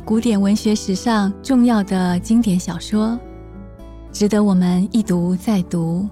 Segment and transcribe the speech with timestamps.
[0.00, 3.18] 古典文学史上重要的经典小说，
[4.12, 6.08] 值得我们一读再读，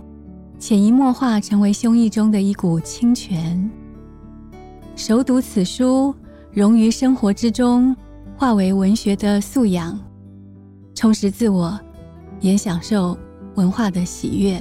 [0.58, 3.70] 潜移默化成为胸臆中的一股清泉。
[4.94, 6.14] 熟读此书，
[6.52, 7.94] 融于生活之中，
[8.36, 9.98] 化为文学的素养，
[10.94, 11.78] 充实自我，
[12.40, 13.16] 也享受
[13.56, 14.60] 文化的喜悦。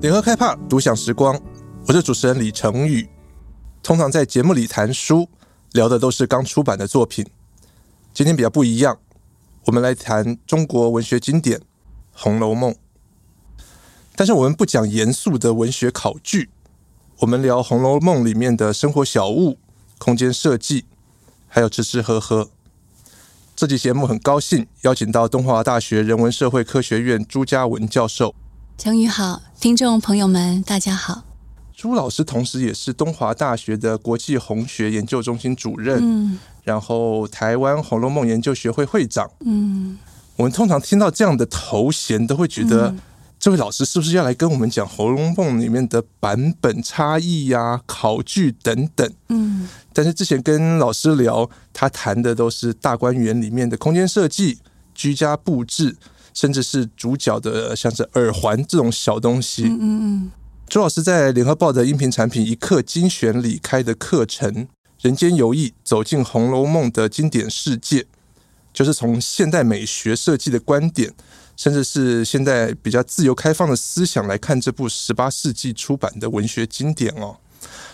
[0.00, 1.38] 联合开帕独享时光，
[1.88, 3.08] 我是主持人李成宇。
[3.84, 5.28] 通常在节目里谈书，
[5.72, 7.26] 聊的都是刚出版的作品。
[8.14, 8.96] 今天比较不一样，
[9.66, 11.58] 我们来谈中国文学经典
[12.14, 12.72] 《红楼梦》。
[14.16, 16.48] 但是我们不讲严肃的文学考据，
[17.18, 19.58] 我们聊《红楼梦》里面的生活小物、
[19.98, 20.86] 空间设计，
[21.46, 22.48] 还有吃吃喝喝。
[23.54, 28.34] 这期节目很高兴邀请到东华大学人文社会科学院朱家文教授。
[28.78, 31.33] 承宇好，听众朋友们大家好。
[31.84, 39.98] 朱老师同时也是东华大学的国际红学研究中心主任，嗯，然后台湾《红楼梦》研究学会会长，嗯，
[40.36, 42.98] 我们通常听到这样的头衔，都会觉得、嗯、
[43.38, 54.58] 这位老师是不是要来跟我们讲《红楼梦》里面的版本差异呀、啊、考据等等，嗯，但是之前跟老师聊，他谈的都是大观园里面的空间设计、
[54.94, 55.94] 居家布置，
[56.32, 59.80] 甚至是主角的像是耳环这种小东西，嗯嗯。
[59.90, 60.32] 嗯
[60.74, 64.52] 朱老师在联合报的音频产品《一课精选》里开的课程
[65.00, 68.00] 《人间游艺：走进《红楼梦》的经典世界》，
[68.72, 71.14] 就是从现代美学设计的观点，
[71.56, 77.36] 甚至是现在比较自由开放的思想来看这部十八世纪出版的文学经典哦。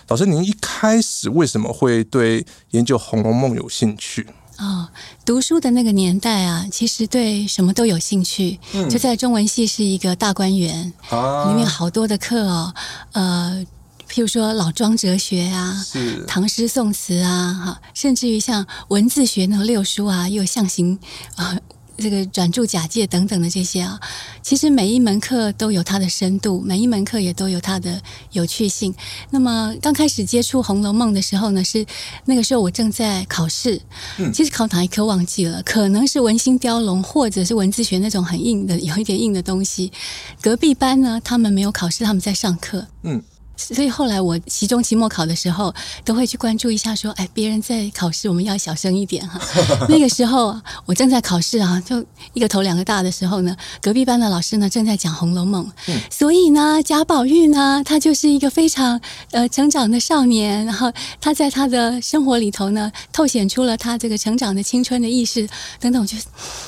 [0.09, 4.27] 老师，您一开始为什么会对研究《红楼梦》有兴趣？
[4.61, 4.89] 哦，
[5.25, 8.58] 读书的那个年代啊，其实对什么都有兴趣。
[8.75, 12.75] 嗯，就在中文系是一个大观园，啊，里面好多的课哦，
[13.12, 13.64] 呃，
[14.08, 15.84] 譬如说老庄哲学啊，
[16.26, 20.99] 唐诗宋词啊，哈，甚至于像文字学那六书啊，又有象形
[21.37, 21.53] 啊。
[21.53, 21.60] 呃
[22.00, 24.00] 这个转注假借等等的这些啊，
[24.43, 28.00] 其实每一门课都有它的深度，每一门课也都有它的
[28.33, 28.94] 有趣性。
[29.31, 31.84] 那么刚开始接触《红楼梦》的时候呢，是
[32.25, 33.81] 那个时候我正在考试，
[34.33, 39.93] 其实考哪一科忘记了，可能是文心雕龙或者是文字学那种很硬的、有一点硬的东西。
[40.41, 42.87] 隔壁班呢，他们没有考试，他们在上课。
[43.03, 43.22] 嗯。
[43.60, 45.72] 所以后来我期中、期末考的时候，
[46.04, 49.38] 都会去关注一下，说：“哎，别人在考试，我们要小声一点哈。
[49.88, 58.99] ”那个时候我正在考试啊，就一个头两个大的时候呢，隔壁班的老师呢正在讲《红楼梦》，嗯，所以呢，贾宝玉呢，他就是一个非常
[59.32, 65.47] 呃成长的少年，然后他在他的生活里头呢，透显出了他这个成长的青春的意识
[65.78, 66.00] 等等。
[66.00, 66.16] 我就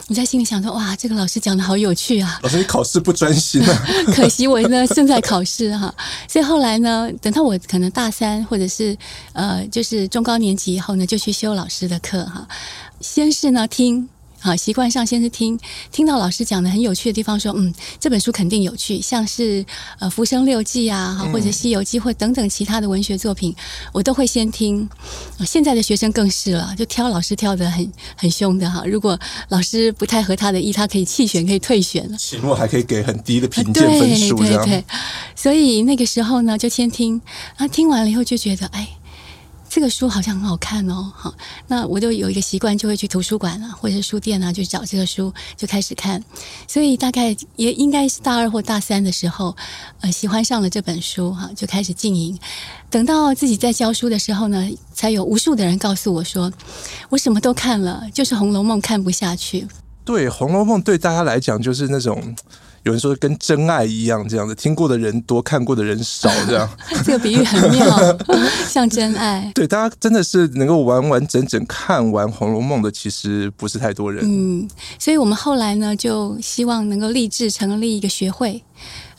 [0.08, 3.86] 你在心里想说：“哇，这个老师讲的好有趣啊！”老师，你考试不专心啊？
[4.14, 5.94] 可惜我呢正在考试哈，
[6.28, 6.81] 所以后来。
[6.82, 8.96] 呢，等到我可能大三或者是
[9.32, 12.46] 呃，就是中高年级以后呢，就去修老师的课哈。
[13.00, 14.08] 先是呢听，
[14.42, 15.58] 好习惯上先是听，
[15.92, 19.64] 听到老师讲的很有趣的地方，说嗯，这本书肯定有趣，像是
[20.00, 23.54] 呃《浮生六记》啊，或者《西游记》或等等其他的文学作品，
[23.92, 24.88] 我都会先听。
[25.46, 28.82] 现在的学生更是了，就挑老师挑的很很凶的哈。
[28.84, 32.18] 如果老师不太合他的意，他可以弃选，可以退选了。
[32.18, 34.36] 期末还可以给很低的评鉴分数。
[34.38, 34.84] 对对对。
[35.36, 37.20] 所以那个时候呢，就先听，
[37.56, 38.88] 啊，听完了以后就觉得，哎，
[39.72, 41.34] 这个书好像很好看哦，好，
[41.66, 46.22] 那我就有一个习惯，就会去图书馆啊，或者书店啊，去找这个书，就开始看。
[46.68, 49.56] 所以大概也应该是大二或大三的时候，
[50.02, 52.38] 呃，喜欢上了这本书，哈，就开始经营。
[52.90, 56.52] 等到自己在教书的时候呢，才有无数的人告诉我说，
[57.08, 59.66] 我什么都看了，就是《红楼梦》看不下去。
[60.04, 62.36] 对，《红楼梦》对大家来讲就是那种。
[62.84, 66.68] 有人说跟真爱一样，这样子听过的人多，看过的人少，这样。
[67.04, 68.16] 这个比喻很妙，
[68.68, 69.50] 像真爱。
[69.54, 74.24] 对，大家真的是能够完完整整看完《红楼梦》的，其实不是太多人。
[74.26, 78.62] 嗯，所以我们后来呢，就希望能够立志成立一个学会，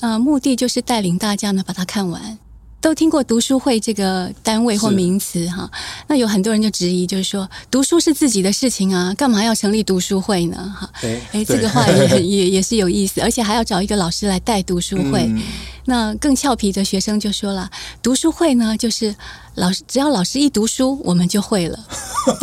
[0.01, 2.37] 呃，目的就是带领大家呢把它看完。
[2.83, 5.71] 都听过读书会这个单位或名词哈，
[6.05, 10.75] 那有很多人就质疑，就是说读书是自己的事情啊，干嘛要成立读书会呢？
[10.77, 10.89] 哈，
[11.31, 15.23] 哎，这个话也 也也是有意思，而且还要找一个老师来带读书会。
[15.29, 15.41] 嗯
[15.85, 17.69] 那更俏皮的学生就说了
[18.01, 19.13] ：“读书会呢，就是
[19.55, 21.79] 老师只要老师一读书，我们就会了。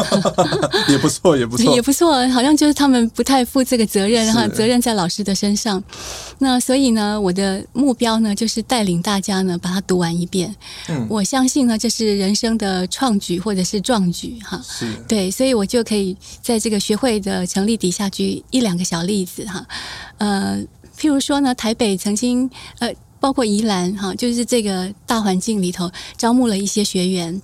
[0.88, 2.28] ”也不错，也不错， 也不错。
[2.28, 5.82] 好像就是他们不太负这个责任，哈，责任在老师的身上。
[6.38, 10.54] 那所以呢，我的目标呢，就是带领大家呢，把它读完一遍。
[10.88, 14.60] 嗯，我相信呢，这是人生的创举或者是壮举，哈。
[14.62, 14.92] 是。
[15.08, 19.66] 对，所以我就可以在这个学会的成立底下举一两个小例子，哈。
[20.18, 20.58] 呃，
[20.98, 22.50] 譬如说呢，台北曾经
[22.80, 22.92] 呃。
[23.20, 27.40] 包括宜兰哈，就是这个大环境里头招募了一些学员。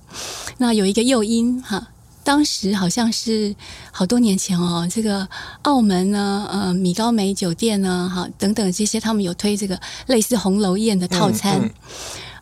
[0.57, 1.87] 那有一个诱因哈，
[2.23, 3.55] 当时好像是
[3.91, 5.27] 好多年前哦，这个
[5.61, 11.61] 澳门呢，呃，米高梅酒店呢，哈等等这些，他们有推这个类似红楼宴的套餐。
[11.61, 11.71] 嗯嗯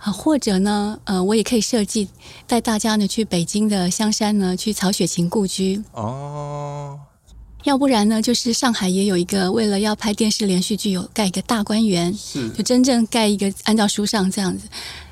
[0.05, 2.07] 啊，或者呢，呃，我也可以设计
[2.45, 6.99] 带大家呢去北京的香山呢，去曹雪芹故居哦。
[7.65, 14.67] 要不然呢，就是上海也有一个，为了要拍电视连续剧，有盖一个大观园，是就真正盖一个按照书上这样子。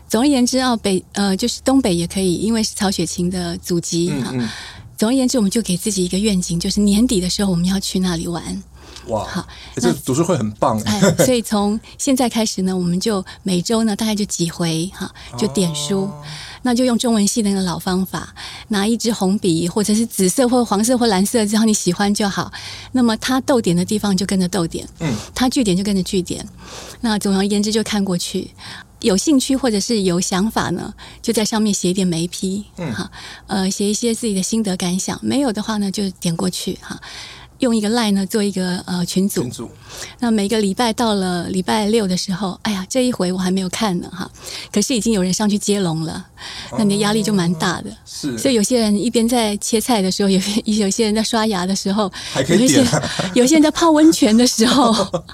[0.07, 4.29] 总而言之啊，北呃就是东北也可以，因为是曹雪芹的祖籍哈。
[4.31, 4.49] 嗯嗯。
[4.95, 8.63] 总而言之，我们就给自己一个愿景，就是年底的时候我们要去那里玩。
[9.07, 9.45] 哇，好，
[9.75, 10.79] 这读书会很棒。
[10.85, 16.21] 哎，所以从现在开始呢，我们就每周呢大概就几回哈，就点书，哦、
[16.63, 18.33] 那就用中文系的那个老方法，
[18.69, 22.51] 拿一支红笔或者是紫色或黄色或蓝色，只要你喜欢就好。
[22.93, 26.43] 那么它逗点的地方就跟着逗点，嗯，它句点就跟着句点。
[27.01, 28.49] 那总而言之就看过去，
[29.01, 33.11] 有兴趣或者是有想法呢，就在上面写一点眉批，嗯，哈，
[33.47, 35.19] 呃，写一些自己的心得感想。
[35.21, 36.99] 没有的话呢，就点过去哈。
[37.63, 39.69] 用一个 line 呢做一个呃群组，群组，
[40.19, 44.29] 那每个礼拜到了礼拜六的时候，哎呀，这一回我还没有看呢哈，
[44.71, 46.25] 可是已经有人上去接龙了，
[46.77, 47.89] 那你的压力就蛮大的。
[48.05, 52.85] 是，所以有些人一边在切菜的时候，有 有些人在刷牙的时候，还可以点，
[53.33, 54.93] 有 些人在泡温泉的时候，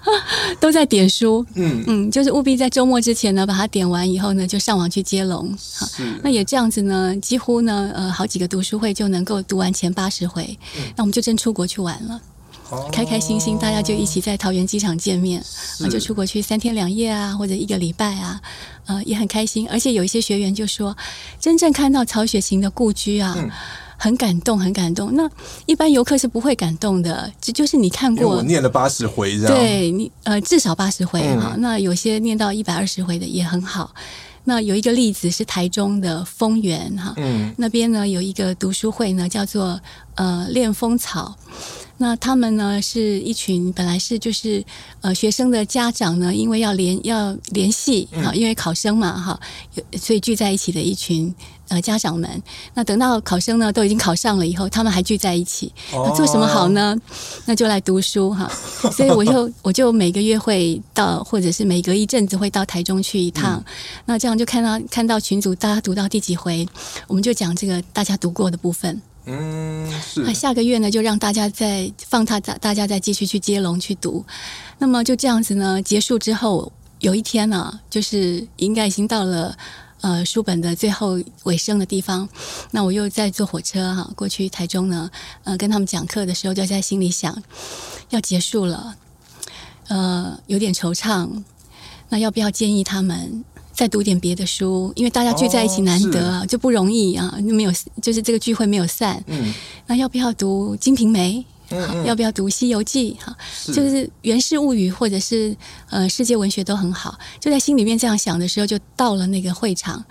[0.61, 1.45] 都在点书。
[1.55, 1.83] 嗯。
[1.87, 5.51] 嗯，就是务必在周末之前呢，把它点完以后呢，就上网去接龙。
[5.57, 12.18] 是，那也这样子呢，几乎呢，呃，好几个读书会就能够读完前八十回，嗯，那我们就真出国去玩了。
[12.91, 15.43] 开开心心，大家就一起在桃园机场见面，
[15.79, 18.41] 那是就出国去三天两夜啊，或者一个礼拜啊，
[18.85, 19.67] 呃，也很开心。
[19.69, 20.95] 而且有一些学员就说，
[21.39, 23.49] 真正看到曹雪芹的故居啊，嗯、
[23.97, 25.15] 很感动，很感动。
[25.15, 25.29] 那
[25.65, 31.53] 一般游客是不会感动的，这就是你看过，我念了八十回，对你呃，至少八十回哈。
[31.55, 33.93] 嗯、那有些念到一百二十回的也很好。
[34.45, 39.79] 那有一个例子是台中的丰原哈，嗯，那边呢有一个读书会呢，叫做
[40.19, 41.33] 呃恋风草。
[42.01, 44.63] 那他们呢是一群本来是就是
[45.01, 49.39] 呃学生的家长呢，因为要联要联系哈，因为考生嘛哈，
[49.99, 51.33] 所以聚在一起的一群
[51.67, 52.41] 呃家长们。
[52.73, 56.95] 那等到考生呢都已经考上了以后，他们还聚在一起，那做什么好呢？
[57.45, 58.49] 那就来读书哈。
[58.95, 63.61] 所以我就我就每个月会到，或者是每隔一阵子会到台中去一趟。
[64.05, 66.65] 那这样就看到看到群组大家读到第几回，
[67.07, 69.01] 我们就讲这个大家读过的部分。
[69.29, 70.21] 嗯，是。
[70.21, 74.25] 那下个月呢，就让大家再放他大大家再继续去接龙去读。
[74.77, 79.57] 那么就这样子呢，结束之后有一天呢、就是应该已经到了
[80.01, 82.27] 呃书本的最后尾声的地方。
[82.71, 85.09] 那我又在坐火车哈、过去台中呢，
[85.43, 87.41] 呃跟他们讲课的时候，就在心里想，
[88.09, 88.95] 要结束了，
[89.87, 91.43] 呃有点惆怅。
[92.09, 93.45] 那要不要建议他们？
[93.79, 97.71] 再读点别的书，因为大家聚在一起难得啊，哦、就不容易啊，没有
[98.01, 99.23] 就是这个聚会没有散。
[99.27, 99.53] 嗯，
[99.87, 101.45] 那要不要读《金瓶梅》？
[102.03, 103.17] 要不要读《西游记》？
[103.25, 103.33] 哈，
[103.67, 105.55] 就是《源氏物语》或者是
[105.89, 107.17] 呃世界文学都很好。
[107.39, 110.03] 就在心里面这样想的时候，就到了那个会场，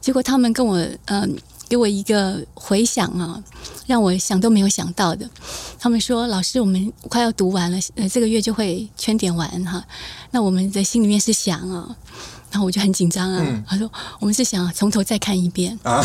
[0.00, 1.28] 结果他们跟我嗯、呃、
[1.68, 3.40] 给我一个回响啊，
[3.86, 5.30] 让我想都没有想到的。
[5.78, 9.84] 他们说：“老师，我们快要读完了，呃，这个月就会圈点完哈。
[10.32, 11.96] 那我们在心里面是想啊。”
[12.52, 13.90] 然后我就很紧张啊，嗯、他说
[14.20, 15.76] ：“我们是想从头再看一遍。
[15.82, 16.04] 啊”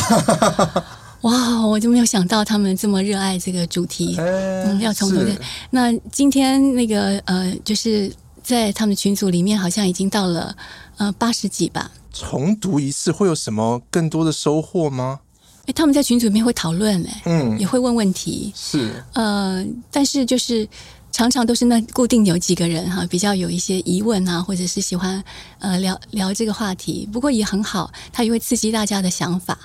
[1.22, 5.38] 哇，我就没有想到他们这么热爱这个主题，欸、嗯，要从头再。
[5.72, 8.10] 那今天那个呃，就是
[8.42, 10.56] 在他们群组里面，好像已经到了
[10.98, 11.92] 呃八十几吧。
[12.14, 15.20] 重读一次会有什么更多的收获吗？
[15.66, 20.66] 哎，他们在群组里面会讨论，哎，嗯，也会问问题，是呃，但是就是。
[21.12, 25.24] 常常都是那固定有几个人哈，比较有一些疑问啊，或者是喜欢
[25.60, 27.10] 呃聊聊这个话题。
[27.12, 29.58] 不过也很好，它也会刺激大家的想法。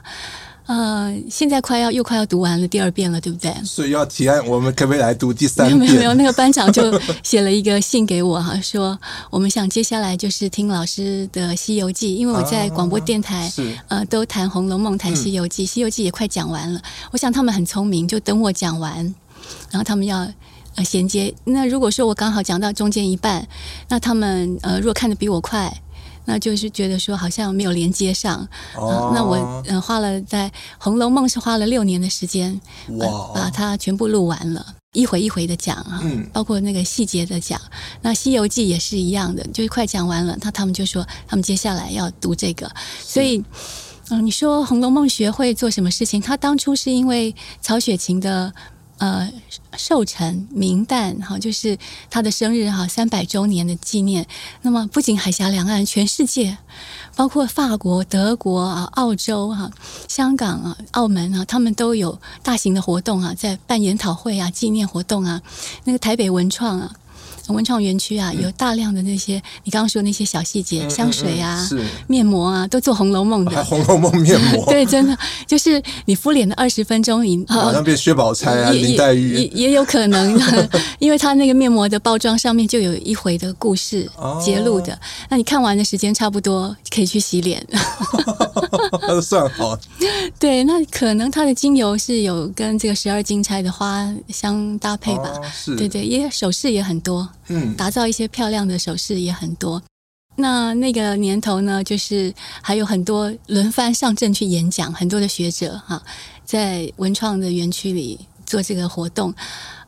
[0.65, 3.53] 呃，现在快要又快要读完了第二遍了，对不对？
[3.65, 5.77] 所以要提案，我们可不可以来读第三遍？
[5.77, 13.53] 没有没有，那个班长就写了一个信给我哈，说我们想接下来就是听老师的《西游记》，因为我在广播电台、
[13.89, 16.81] 啊、呃都谈《红楼梦》、谈《西游记》，《西游记》也快讲完了。
[17.11, 18.97] 我想他们很聪明，就等我讲完，
[19.71, 20.27] 然后他们要。
[20.75, 21.35] 呃，衔接。
[21.45, 23.47] 那如果说我刚好讲到中间一半，
[23.89, 25.71] 那他们呃，如果看得比我快，
[26.25, 28.49] 那就是觉得说好像没有连接上。
[28.75, 30.49] 那我呃花了在
[30.79, 32.59] 《红楼梦》是花了六年的时间，
[33.35, 34.65] 把它全部录完了，
[34.95, 37.61] 一回一回的讲啊，嗯、包括那个细节的讲。
[38.01, 43.37] 那《西游记》也是一样的，就是快讲完了，他他们就说他们接下来要读这个，所以
[44.09, 46.19] 嗯、呃，你说《红楼梦》学会做什么事情？
[46.19, 48.51] 他当初是因为曹雪芹的。
[49.03, 49.29] 呃
[49.77, 51.77] 寿辰明旦哈，就是
[52.09, 54.25] 他的生日哈，三百周年的纪念。
[54.61, 56.57] 那么不仅海峡两岸，全世界，
[57.17, 59.69] 包括法国、德国啊、澳洲哈、
[60.07, 65.43] 香港啊、澳门啊，他们都有大型的活动啊，在办研讨会啊、纪念活动啊。
[65.83, 66.95] 那个台北文创啊。
[67.49, 71.69] 文创园区啊，有大量的那些、嗯、你刚刚说的那些小细节，香水啊、
[72.07, 73.57] 面膜啊，都做《红楼梦》的。
[73.57, 80.41] 啊 《红楼梦》面膜， 对，真的就是你敷脸的二十分钟，你好像变薛宝钗啊、林黛玉也，也有可能，
[80.99, 84.09] 因为它那个面膜的包装上面就有一回的故事
[84.45, 84.93] 揭露的。
[84.93, 84.99] 哦、
[85.31, 87.65] 那你看完的时间差不多，可以去洗脸。
[89.09, 89.79] 都算好。
[90.39, 95.31] 对，那可能它的精油是有跟这个十二金钗的花相搭配吧？
[95.35, 97.29] 哦、是，对对，也首饰也很多。
[97.55, 99.83] 嗯，打造一些漂亮的首饰也很多。
[100.35, 102.33] 那那个年头呢，就是
[102.63, 106.03] 还有很多轮番上阵去演讲，很多的学者哈，
[106.43, 109.35] 在文创的园区里做这个活动。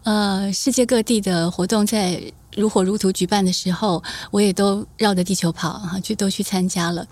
[0.03, 2.21] 呃，世界各地的活动在
[2.55, 7.07] 如火如荼举办的时候，我也都绕着地球跑哈，去都去参加了。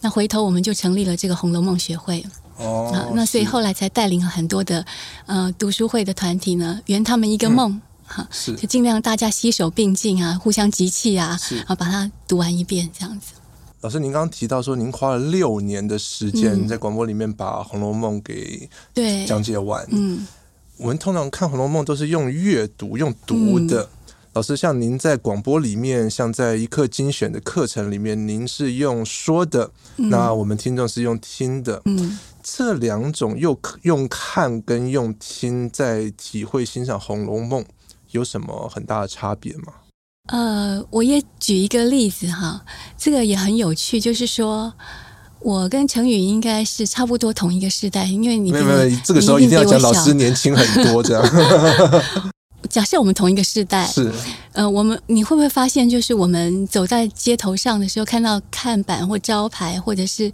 [0.00, 2.24] 那回头我们就成立了这个《红楼梦学会》
[2.64, 4.82] 哦，啊，那所以后来才带领了很多的
[5.26, 7.72] 呃读书会的团体呢，圆他们一个梦。
[7.72, 13.32] 嗯哈，是就尽量大家携手并进啊，互相集气啊，是啊，把它读完一遍这样子。
[13.80, 19.86] 老师，您刚刚提到说，您花了六年的时间在广播里面把《红楼梦》给对讲解完。
[19.92, 20.26] 嗯，
[20.78, 23.84] 我们通常看《红楼梦》都是用阅读、用读的。
[23.84, 23.88] 嗯、
[24.32, 31.80] 老师，像您在广播里面，像在一课精选的课程里面，您是用说的，嗯、那我们听众是用听的。
[31.84, 37.62] 嗯，这两种又用看跟用听，在体会欣赏《红楼梦》。
[38.10, 39.72] 有什么很大的差别吗？
[40.28, 42.62] 呃，我也举一个例子哈，
[42.98, 44.70] 这个也很有趣，就是说
[45.40, 51.22] 我跟成宇应该是差不多同一个时代，因为你没有没有，这个时候一定要讲老师年轻很多这样。
[52.68, 54.12] 假设我们同一个时代是，
[54.52, 60.30] 呃，我们你会不会发现，就是我们走在街头上的时候，看到看板或招牌，或者是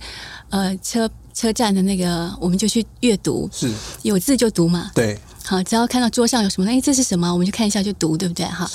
[0.49, 3.71] 呃车车站的那个，我们就去阅读，是
[4.03, 4.91] 有字就读嘛？
[4.93, 5.17] 对。
[5.47, 7.31] 好，只要看到桌上有什么，哎，这是什么？
[7.31, 8.47] 我们就看一下就读，对不对？
[8.47, 8.69] 哈，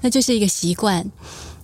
[0.00, 1.04] 那就是一个习惯。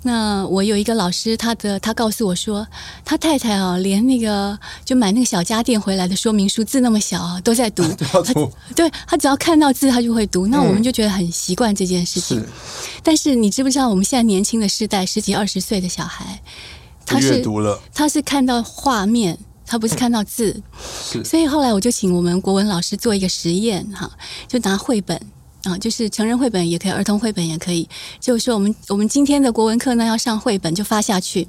[0.04, 2.66] 那我有一个老师，他的他告诉我说，
[3.04, 7.84] 他太太啊，连那个就买那个小家电回来的说明书，字那么小啊，都在读。
[8.24, 8.34] 他
[8.74, 10.48] 对他只要看到字，他就会读。
[10.48, 12.38] 那我们就觉得很习惯这件事情。
[12.40, 12.48] 是，
[13.02, 16.40] 但是你知不知道，我们现在年轻的世代，十几二十岁的小孩，
[17.06, 19.38] 他是读了，他是看到画面。
[19.72, 20.54] 他不是看到字，
[21.02, 24.10] 是，所以后来我就请我们国文老师做一个实验哈，
[24.46, 25.18] 就拿绘本
[25.64, 27.88] 啊，就是成人绘本也可以，儿童绘本也可以。
[28.20, 31.48] 就是说我们我们今天的国文课呢要上绘本，就发下去，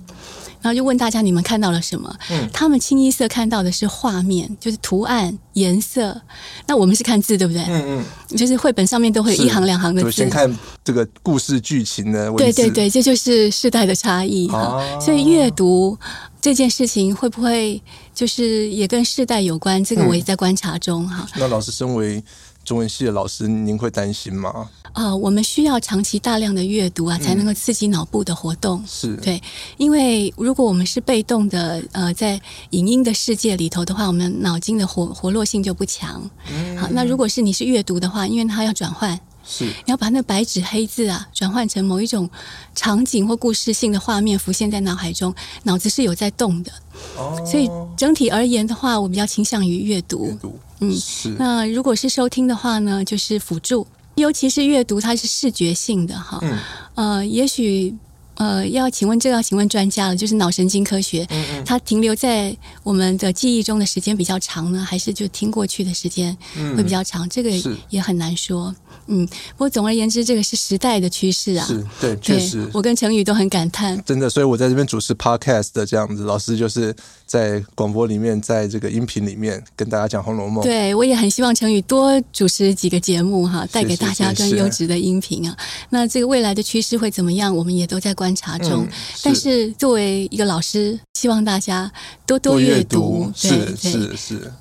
[0.61, 2.15] 然后就问大家你们看到了什么？
[2.29, 6.21] 嗯，他们清一色看到的是画面，就是图案、颜色。
[6.65, 7.61] 那我们是看字，对不对？
[7.63, 7.99] 嗯
[8.29, 10.09] 嗯，就是绘本上面都会有一行两行的字。
[10.13, 14.57] 先看这个故事剧情的，对对对，这就是世代的差异哈。
[14.59, 15.99] 啊，所以阅读。
[16.43, 17.81] 这件事情会不会
[18.13, 19.81] 就是也跟世代有关？
[19.81, 21.39] 这个我也在观察中哈、嗯。
[21.39, 22.21] 那老师身为
[22.65, 24.69] 中文系的老师，您会担心吗？
[24.91, 28.83] 啊、呃，我们需要长期大量的阅读啊，才能够刺激脑部的活动。
[28.85, 29.41] 是、嗯、对，
[29.77, 32.37] 因为如果我们是被动的，呃，在
[32.71, 36.29] 影音的世界里头的话，我们脑筋的活活络性就不强。
[36.51, 39.17] 嗯、好，那如果是你是阅读的话，因为它要转换。
[39.45, 42.29] 是，你要把那白纸黑字啊转换成某一种
[42.73, 45.33] 场景或故事性的画面浮现在脑海中，
[45.63, 46.71] 脑子是有在动的。
[47.17, 50.25] 哦，所以整体而言的话，我比较倾向于阅读。
[50.27, 51.29] 阅读，嗯，是。
[51.37, 53.85] 那如果是收听的话呢，就是辅助，
[54.15, 56.39] 尤其是阅读，它是视觉性的哈。
[56.41, 56.59] 嗯。
[56.95, 57.93] 呃，也许。
[58.35, 66.35] 呃，要请问这个要请问专家了，就是脑神经科学，嗯嗯，它停留在我们的记忆中的时间比较长呢，还是就听过去的时间
[66.75, 67.27] 会比较长？
[67.27, 67.51] 嗯、这个
[67.91, 68.73] 也很难说。
[69.07, 71.65] 嗯，不过总而言之，这个是时代的趋势啊。
[71.65, 74.01] 是对，确实，我跟成宇都很感叹。
[74.05, 76.95] 真的，所以我在这边主持 podcast 的这样子，老师就是
[77.25, 80.63] 在广播里面，在这个音频里面跟大家讲《红楼梦》。
[80.65, 85.57] 对，我也很希望成宇多主持几个节目哈，带给大家更优质的音频啊。
[85.89, 87.53] 那这个未来的趋势会怎么样？
[87.55, 88.85] 我们也都在观察中。
[88.85, 91.91] 嗯、是，但是作为一个老师，希望大家
[92.25, 93.29] 多多阅读。
[93.35, 94.51] 是是是。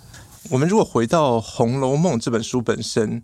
[0.51, 3.23] 我们如果回到《红楼梦》这本书本身。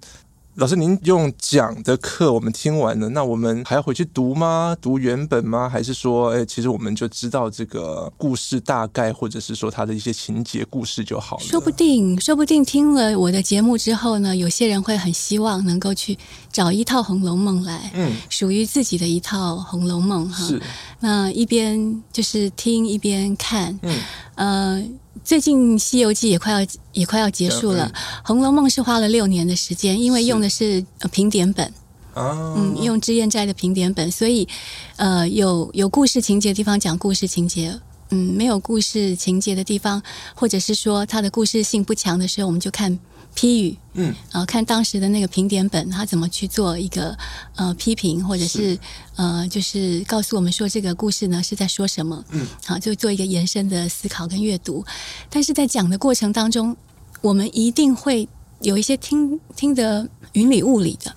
[0.59, 4.77] 老师，您用讲的课我们听完了，那我们还要回去读吗？
[4.81, 5.69] 读原本吗？
[5.69, 11.45] 还是说，哎，其实我们就知道这个故事大概，或者是说它的一些情节故事就好了？
[11.45, 16.19] 说不定，说不定听了我的节目之后呢，有些人会很希望能够去
[16.53, 20.45] 找一套《红楼梦》来，嗯，属于自己的一套《红楼梦》哈。
[20.45, 20.61] 是。
[20.99, 23.97] 那一边就是听一边看，嗯，
[24.35, 24.85] 呃。
[25.25, 27.91] 最近《西游记》也快要也快要结束了，
[28.27, 31.73] 《红楼梦》是花了六年的时间，因为用的是评点本。
[32.21, 34.49] 嗯，用脂砚斋的评点本，所以，
[34.97, 37.79] 呃，有有故事情节的地方讲故事情节，
[38.11, 40.03] 嗯，没有故事情节的地方，
[40.35, 42.99] 或者是说它的故事性不强的时候，我们就看
[43.39, 47.17] 批语，嗯，然后看当时的那个评点本，他怎么去做一个
[47.55, 48.79] 呃批评，或者是，是。
[49.15, 54.85] 呃，就是告诉我们说这个故事呢是在说什么，嗯，好，就做一个延伸的思考跟阅读。
[55.31, 56.77] 但是在讲的过程当中，
[57.21, 58.29] 我们一定会
[58.61, 61.15] 有一些听听得云里雾里的。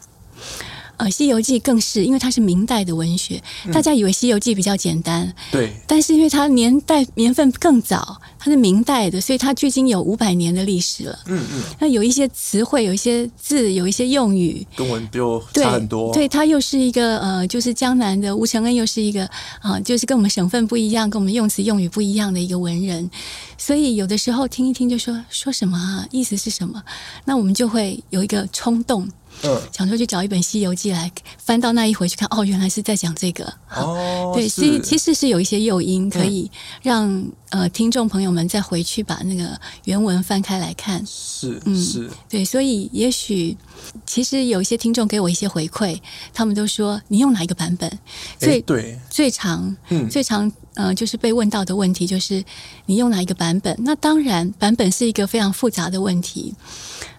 [1.01, 3.41] 呃，《西游记》更是，因为它是明代的文学，
[3.73, 5.73] 大家以为《西游记》比较简单，对。
[5.87, 11.19] 但是因为它年代年份更早，它是明代的，所以它距今有五百年的历史了。
[11.25, 11.63] 嗯嗯。
[11.79, 16.13] 那有一些词汇，有一些字，有一些用语，跟我们就差很多。
[16.13, 19.25] 对，它又是一个呃，就是江南的吴承恩，又是一个
[19.59, 23.09] 啊、呃，就是跟我们省份不一样，跟我们用词用语不一样的一个文人，
[23.57, 26.79] 所以有的时候听一听就说说什么啊，意思是什么？
[27.25, 29.09] 那我们就会有一个冲动。
[29.43, 33.51] 嗯，想说去找一本《西游记》来翻到那一回去看，哦，原来是在讲这个。
[33.75, 36.49] 哦，对，其实其实是有一些诱因可以
[36.81, 41.03] 让、嗯、呃听众朋友们再回去把那个原文翻开来看。
[41.05, 43.57] 是，嗯，是对，所以也许
[44.05, 45.99] 其实有一些听众给我一些回馈，
[46.33, 47.91] 他们都说你用哪一个版本？
[48.37, 52.43] 最对最长嗯最长呃就是被问到的问题就是
[52.85, 53.75] 你用哪一个版本？
[53.79, 56.53] 那当然版本是一个非常复杂的问题。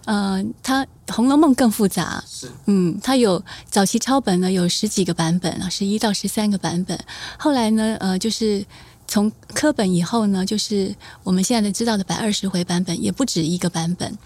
[0.05, 6.99] 呃，它《红楼梦》更复杂，是嗯，它有早期抄本呢，有十几个版本啊，十一到十三个版本。
[7.37, 8.65] 后来呢，呃，就是
[9.07, 10.93] 从科本以后呢，就是
[11.23, 14.17] 我们现在的知道的百二十回版本，也不止一个版本。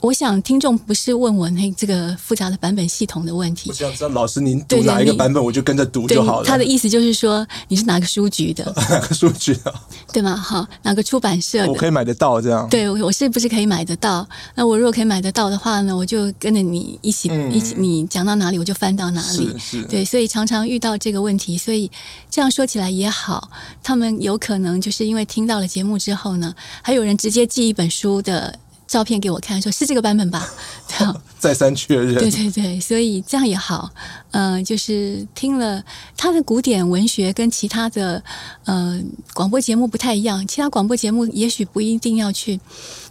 [0.00, 3.70] 我想听众不是问我那这个复杂的版本系统的问题。
[3.70, 6.46] 我想知道老师您读哪一个版本，我就跟着读就好了。
[6.46, 8.72] 他的意思就是说你是哪个书局的？
[8.90, 9.74] 哪个书局的？
[10.12, 10.36] 对吗？
[10.36, 11.68] 好，哪个出版社的？
[11.68, 12.68] 我可以买得到这样。
[12.68, 14.26] 对，我是不是可以买得到？
[14.54, 19.52] 那我如果可以买得到的话呢，我就跟着你一起、嗯、一起，你讲到哪里我就翻到哪里。
[19.58, 19.82] 是是。
[19.86, 21.90] 对，所以常常遇到这个问题，所以
[22.30, 23.50] 这样说起来也好，
[23.82, 28.56] 他们有可能就是因为听到了节目之后呢，还有人直接寄一本书的。
[28.88, 30.48] 照片给我看，说是这个版本吧，
[30.88, 32.14] 这样再三确认。
[32.14, 33.88] 对对对，所以这样也好，
[34.30, 35.84] 呃，就是听了
[36.16, 38.20] 他的古典文学跟其他的
[38.64, 39.00] 呃
[39.34, 42.58] 广播节目不太一样，其他广播节目也许不一定要去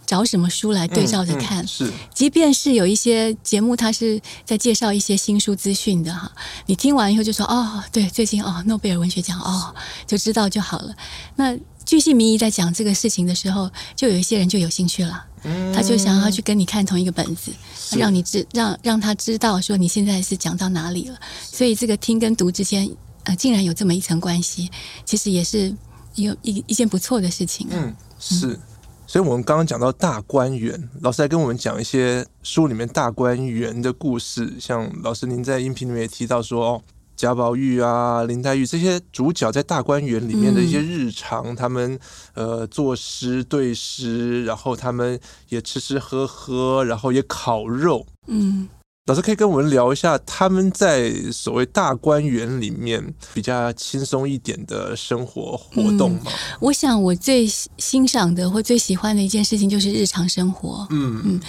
[0.04, 6.30] 找什么书来对照着看，嗯嗯、是，即便是有一些节目，他是在介绍一些新书资讯的哈，
[6.66, 9.72] 你听完以后就说哦，对，最近哦，诺贝尔文学奖哦，
[10.08, 10.92] 就知道就好了。
[11.36, 11.56] 那
[11.88, 15.24] 巨细靡遗在讲这个事情的时候，就有一些人就有兴趣了。
[15.44, 17.50] 嗯他就想要去跟你看同一个本子，
[17.96, 21.18] 让你知让让他知道说你现在是讲到哪里了。
[21.40, 22.86] 所以这个听跟读之间，
[23.22, 24.70] 呃，竟然有这么一层关系，
[25.06, 25.74] 其实也是
[26.16, 27.66] 有一一件不错的事情。
[27.70, 28.60] 嗯，是。
[29.06, 36.82] 所以我们刚刚讲到大观园，老师来跟我们讲一些书里面大观园的故事，像老师您在音频里面也提到说哦。
[37.18, 41.98] 贾宝玉啊，林黛玉这些主角在大观园里面的一些日常，嗯、他们
[42.34, 48.06] 呃作诗对诗，然后他们也吃吃喝喝，然后也烤肉。
[48.28, 48.68] 嗯，
[49.06, 56.20] 老师可以跟我们聊一下他们在所谓大观园里面比较轻松一点的生活活动吗？
[56.26, 57.44] 嗯、我想我最
[57.78, 60.86] 欣赏的或最喜欢的一件事情就是日常生活。
[60.90, 61.40] 嗯嗯。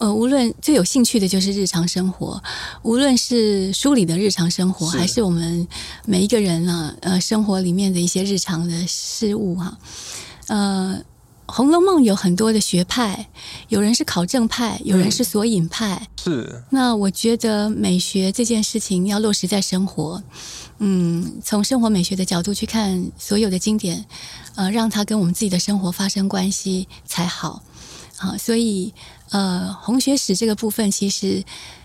[0.00, 2.42] 呃，无论最有兴趣的就是日常生活，
[2.82, 5.68] 无论是书里的日常生活，还是我们
[6.06, 9.78] 每一个人啊，呃，生活里面的一些日常的事物哈、啊。
[10.46, 11.04] 呃，
[11.52, 13.28] 《红楼梦》有很多的学派，
[13.68, 16.08] 有人是考证派，有人是索引派。
[16.16, 16.62] 是。
[16.70, 20.22] 那我觉得美学这件事情要落实在生活，
[20.78, 24.02] 嗯，从生活美学的角度去看所有的经典，
[24.54, 27.62] 呃，让它跟我们自己的生活发生关系才好。
[28.20, 28.92] 啊，所以。
[29.32, 31.40] 呃，红学史这个部分其实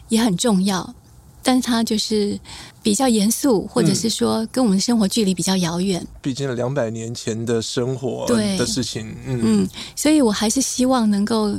[0.10, 0.96] 也很重要，
[1.44, 2.40] 但是它就是
[2.82, 6.04] 比较严肃，或者是说跟我们的生活距离比较遥远。
[6.24, 11.56] 毕竟两百年前的生活的事情，嗯嗯，所以我还是希望能够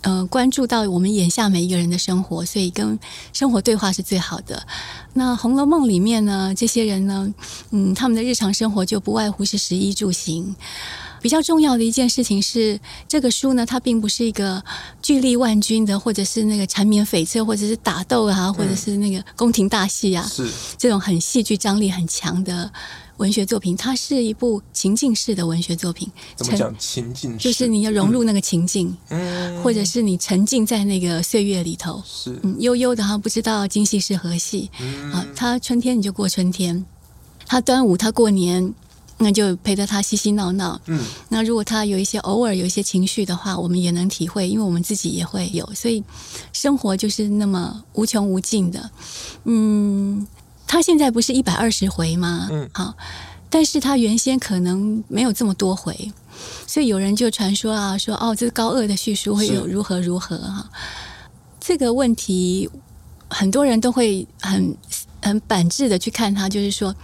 [0.00, 2.98] 呃关注到我们眼下每一个人的生活，所以跟
[3.32, 4.60] 生活对话是最好的。
[5.14, 7.32] 那《红楼梦》里面呢，这些人呢，
[7.70, 10.56] 嗯，他们的日常生活就不外乎是食衣住行。
[11.20, 12.78] 比较重要的一件事情是，
[13.08, 14.62] 这个书呢，它并不是一个
[15.02, 20.48] 巨力万钧的，或者是那个缠绵悱恻，或者是打斗啊，或者是那个宫廷大戏啊，是。
[20.76, 22.70] 这种很戏剧张力很强的
[23.16, 23.76] 文学作品。
[23.76, 26.08] 它是一部情境式的文学作品。
[26.36, 26.74] 怎么讲？
[26.78, 27.38] 情境式？
[27.38, 32.38] 就是你要融入那个情境，嗯，或者是你沉浸在那个岁月里头，是。
[32.42, 36.84] 嗯，悠悠的哈，不知道今夕是何夕，嗯，啊，它春天你就过春天，
[37.46, 38.74] 它端午它过年。
[39.20, 40.80] 那就陪着他嬉嬉闹闹。
[40.86, 45.68] 嗯，那如果他有一些偶尔有一些情绪的话，我们也能体会，因为我们自己也会有。
[45.74, 46.02] 所以
[46.52, 48.90] 生活就是那么无穷无尽的。
[49.42, 50.24] 嗯，
[50.68, 52.46] 他现在不是一百二十回吗？
[52.50, 52.94] 嗯，好，
[53.50, 56.12] 但是他原先可能没有这么多回，
[56.66, 60.70] 所以有人就传说啊，说哦，这个高二的叙述会有如何如何哈。
[61.58, 62.70] 这个问题
[63.28, 64.76] 很多人都会很
[65.20, 66.94] 很板滞的去看他，就是说。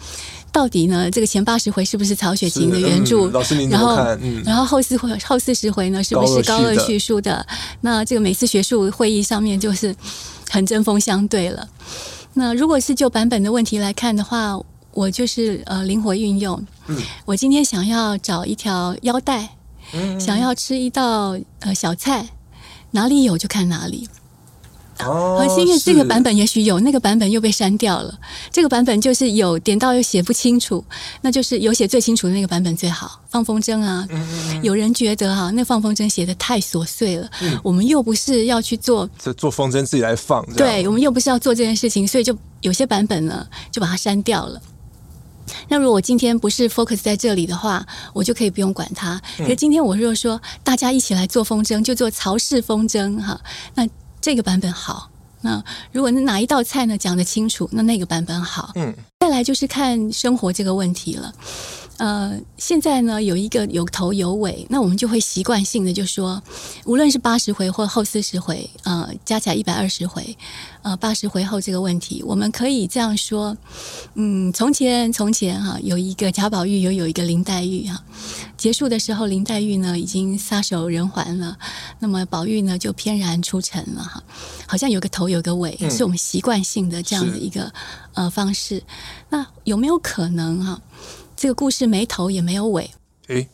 [0.54, 1.10] 到底呢？
[1.10, 3.28] 这个前八十回是不是曹雪芹的原著？
[3.28, 4.06] 嗯、老师您怎么看？
[4.06, 6.00] 然后，然后后四回后四十回呢？
[6.00, 7.44] 是不是高啮叙述的？
[7.80, 9.92] 那这个每次学术会议上面就是
[10.48, 11.68] 很针锋相对了。
[12.34, 14.56] 那如果是就版本的问题来看的话，
[14.92, 16.64] 我就是呃灵活运用。
[16.86, 19.56] 嗯，我今天想要找一条腰带，
[19.92, 22.28] 嗯，想要吃一道呃小菜，
[22.92, 24.08] 哪里有就看哪里。
[25.00, 28.16] 哦，好，因为这个版本也许有，那个版本又被删掉了。
[28.52, 30.84] 这个版本就是有点到又写不清楚，
[31.22, 33.20] 那就是有写最清楚的那个版本最好。
[33.28, 37.28] 放风筝啊，嗯嗯嗯，有人觉得哈、啊，那放风筝写的太琐碎了。
[37.40, 40.44] 嗯，我们又不是要去做，这做风筝自己来放。
[40.54, 44.62] 对，我们又不是要做这件事情，所以就有些版本呢就把它删掉了。
[45.68, 49.20] 那如果我今天不是 focus 在这里的话，我就可以不用管它。
[49.38, 53.40] 可是今天我如果说大家一起来做风筝，就做曹氏风筝哈，
[53.74, 53.84] 那。
[54.24, 55.10] 这个版本好，
[55.42, 58.72] 那如果哪一道菜呢讲得清楚，那那个版本好。
[58.74, 61.30] 嗯，再来就是看生活这个问题了。
[61.96, 66.42] 呃，现在呢有一个有头有尾，那我们就会习惯性的就说，
[66.84, 70.36] 无论是八十回或后四十回，呃，加起来一百二十回，
[70.82, 73.56] 呃，八十回后这个问题，我们可以这样说，
[74.14, 78.04] 嗯，从前从前哈、啊，有一个贾宝玉，又有，一个林黛玉哈、啊，
[78.56, 81.56] 结束的时候，林黛玉呢已经撒手人寰了，
[82.00, 84.20] 那么宝玉呢就翩然出尘了哈，
[84.66, 87.72] 好像有个头有个尾，是我们习惯性的这样的一个
[88.14, 88.82] 呃方式，
[89.28, 90.80] 那有没有可能哈、啊？
[91.44, 92.90] 这个故事没头也没有尾，
[93.26, 93.46] 诶，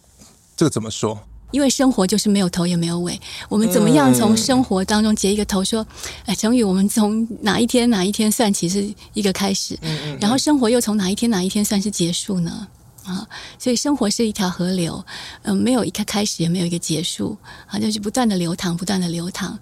[0.57, 1.19] 这个怎么说？
[1.51, 5.65] 因为生活就是没有头也没有尾，我们怎么样从生活当中结一个头？
[5.65, 5.85] 说，
[6.25, 9.77] 哎，成语我们从哪一天哪一天算起是一个开始，
[10.21, 12.69] 然后生活又从哪一天哪一天算是结束呢？
[13.03, 13.27] 啊，
[13.59, 15.05] 所以生活是一条河流，
[15.43, 19.59] 嗯，没有一个开始，也没有一个结束，啊，就是不断的流淌，不断的流淌。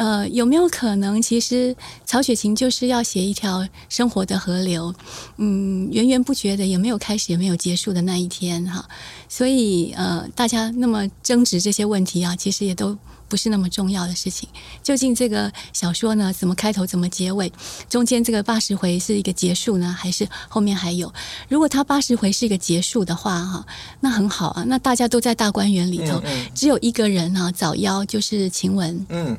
[0.00, 4.94] 呃，有没有可能，其实曹雪芹就是要写一条生活的河流，
[5.36, 8.88] 嗯，源源不绝的，也没有开始，也没有结束的那一天哈。
[9.28, 12.96] 所以，呃，大家那么争执这些问题啊，其实也都
[13.28, 14.48] 不是那么重要的事情。
[14.82, 17.52] 究竟这个小说呢，怎么开头，怎么结尾？
[17.90, 21.12] 中间这个八十回是一个结束呢，还是后面还有？
[21.46, 23.66] 如果他八十回是一个结束的话，哈，
[24.00, 24.64] 那很好啊。
[24.66, 29.06] 那大家都在大观园里头，嗯嗯，只有一个人啊，早夭，就是晴雯。
[29.10, 29.36] 嗯。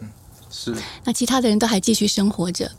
[0.52, 2.70] 是，那其他的人都还继续生活着，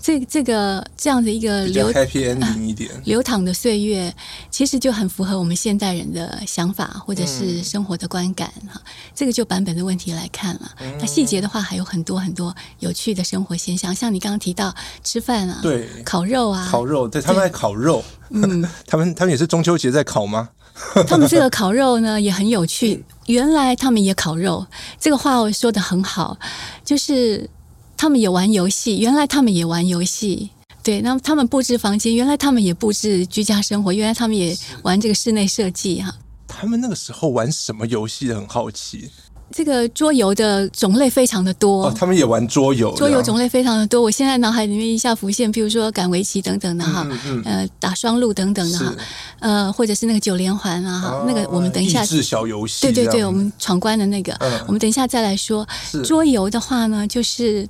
[0.00, 4.12] 这这个这样的一个流 happy ending 一点、呃、 流淌的岁月，
[4.50, 8.92] 其实就很符合我们现代人的想法或者是生活的观感哈、嗯。
[9.14, 20.48] 这个就版本的问题来看了，嗯、那细节的话还有很多很多有趣的生活现象，像你刚刚提到吃饭啊，对，烤肉啊，烤肉，对，他们在烤肉，嗯， 他们他们也是中秋节在烤吗？
[21.06, 23.04] 他们这个烤肉呢也很有趣。
[23.26, 24.66] 原来他们也烤肉，
[24.98, 26.38] 这个话我说的很好，
[26.84, 27.48] 就是
[27.96, 28.98] 他们也玩游戏。
[28.98, 30.50] 原来他们也玩游戏，
[30.82, 31.00] 对。
[31.02, 33.92] 那他们布置房间，原来他们也布置居家生活。
[33.92, 36.12] 原来他们也玩这个室内设计哈。
[36.48, 38.32] 他们那个时候玩什么游戏？
[38.32, 39.10] 很好奇。
[39.52, 44.00] 这个桌游的种类非常的多，哦，他们也玩桌游，桌游种类非常的多。
[44.00, 48.94] 我现在脑海里面一下浮现，比如说赶围棋等等的哈，嗯嗯，呃，打双陆等等的哈，
[49.40, 55.66] 呃，或者是那个九连环啊哈，那个我们等一下，益智小游戏，对对对，我们闯关的那个，嗯，我们等一下再来说。
[56.04, 57.68] 桌游的话呢，就是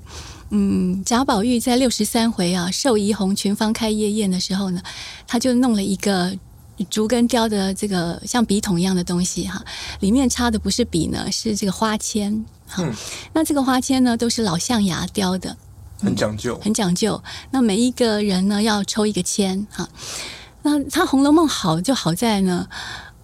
[0.50, 4.82] 嗯，贾宝玉在六十三回啊，寿怡红群芳开夜宴的时候呢，
[5.26, 6.30] 他就弄了一个。
[6.88, 9.62] 竹根雕的这个像笔筒一样的东西哈，
[10.00, 12.44] 里面插的不是笔呢，是这个花签。
[12.78, 12.94] 嗯，
[13.32, 15.56] 那这个花签呢，都是老象牙雕的，
[15.98, 17.22] 很讲究，很讲究。
[17.50, 19.88] 那每一个人呢，要抽一个签哈。
[20.62, 22.68] 那他《红楼梦》好就好在呢，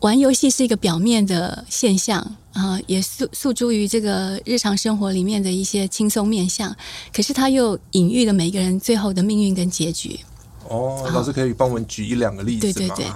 [0.01, 6.75] 玩游戏是一个表面的现象啊，也诉诉诸于这个日常生活里面的一些轻松面相。
[7.13, 10.19] 可是他又隐喻了每一个人最后的命运跟结局。
[10.69, 12.73] 哦，老师可以帮我们举一两个例子吗？
[12.73, 13.07] 对对对，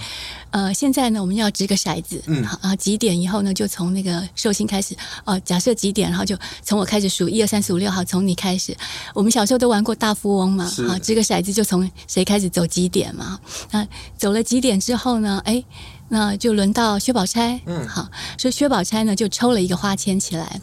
[0.50, 8.76] 呃，现在呢，我们要掷个骰子，嗯，好，然后几点以后呢，就从那个寿星开始，哦、呃，假设几点，然后就从我开始数，一二三四五六，好，从你开始。
[9.14, 13.38] 我们小时候都玩过大富翁嘛，好，掷个骰子就从谁开始走几点嘛，
[13.70, 13.86] 那
[14.16, 15.62] 走了几点之后呢，哎，
[16.08, 18.08] 那就轮到薛宝钗，嗯，好，
[18.38, 20.60] 所以薛宝钗呢就抽了一个花签起来，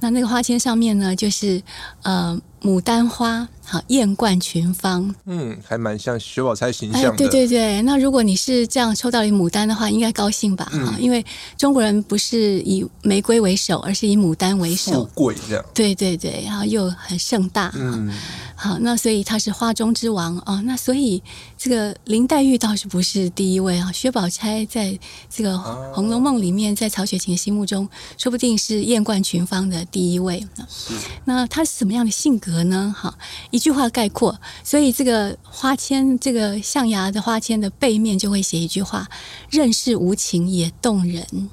[0.00, 1.62] 那那个花签上面呢就是
[2.02, 2.40] 呃。
[2.62, 5.14] 牡丹花，好，艳冠群芳。
[5.26, 7.08] 嗯，还蛮像薛宝钗形象的。
[7.10, 10.64] 哎，对对对，那如果你是这样抽到一牡丹的话，应该高兴吧？
[10.66, 11.24] 哈、嗯，因为
[11.58, 15.04] 中国人不是以玫瑰为首，而是以牡丹为首。
[15.04, 15.64] 富贵这样。
[15.74, 17.72] 对对对，然后又很盛大。
[17.74, 18.12] 嗯。
[18.54, 20.62] 好，那所以他是花中之王哦。
[20.64, 21.20] 那所以
[21.58, 23.90] 这个林黛玉倒是不是第一位啊？
[23.90, 24.96] 薛宝钗在
[25.28, 25.54] 这个
[25.92, 30.46] 《红楼梦》里面，在曹雪芹心目中，说不定是艳冠群芳的第一位。
[30.68, 30.94] 是。
[31.24, 32.94] 那她是什么样的性格呢？
[32.96, 33.16] 哈，
[33.50, 34.40] 一句话概括。
[34.64, 39.08] 所以这个花签，这个象牙的花签的背面就会写一句话
[39.50, 41.50] ：“任是无情也动人。”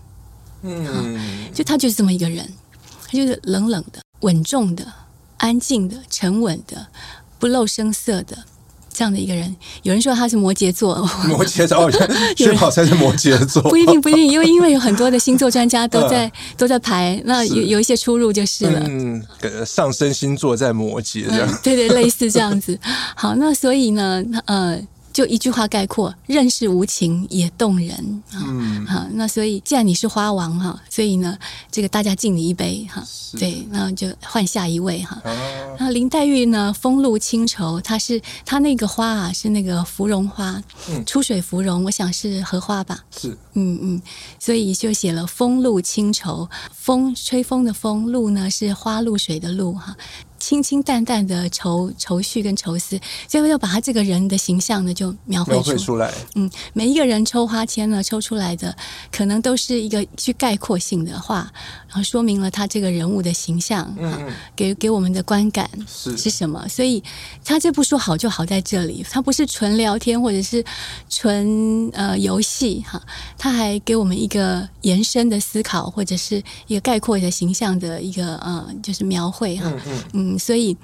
[0.61, 1.19] 嗯，
[1.53, 2.51] 就他就是这么一个人，
[3.05, 4.85] 他就是冷冷的、稳重的。
[5.37, 6.87] 安静的、沉稳的、
[7.39, 8.43] 不露声色的
[8.99, 10.93] 这样的一个人，有人说他是摩羯座。
[11.25, 11.89] 摩羯座，
[12.35, 13.61] 薛宝钗是摩羯座。
[13.63, 18.83] 不一定，不一定，因为因为有很多的星座专家都 在、呃、都在排，那有有一些出入就是了。
[18.89, 19.23] 嗯，
[19.65, 21.57] 上升星座在摩羯这样、嗯。
[21.63, 22.77] 对对，类似这样子。
[23.15, 24.77] 好，那所以呢，呃。
[25.19, 28.23] 就一句话概括，认识无情也动人。
[28.33, 31.37] 嗯，好，那所以既然你是花王哈，所以呢，
[31.69, 33.05] 这个大家敬你一杯哈。
[33.37, 35.21] 对，那就换下一位哈。
[35.77, 40.63] 那林黛玉呢，风露清愁，她是她那个花啊，是那个芙蓉花，
[41.05, 43.03] 出水芙蓉，我想是荷花吧。
[43.11, 44.01] 是，嗯嗯，
[44.39, 49.97] 所以就写了风露清愁，风吹风的风，露呢是花露水的露哈。
[50.39, 56.11] 清清淡淡的愁愁绪跟愁思，最后要把他这个人的形象呢就描绘出，出来。
[56.35, 58.75] 嗯，每一个人抽花签呢抽出来的，
[59.11, 61.51] 可能都是一个去概括性的话，
[61.87, 66.65] 然后说明了他这个人物的形象，嗯，嗯，给给我们的观感是是什么？
[66.69, 67.03] 所以
[67.43, 70.63] 他这部书好就好在这里，他不是纯聊天或者是
[71.09, 73.01] 纯呃游戏哈，
[73.37, 79.81] 他还给我们一个延伸的思考，或者是一个概括的形象的一个呃就是描绘哈，嗯
[80.13, 80.28] 嗯。
[80.28, 80.75] 嗯所以，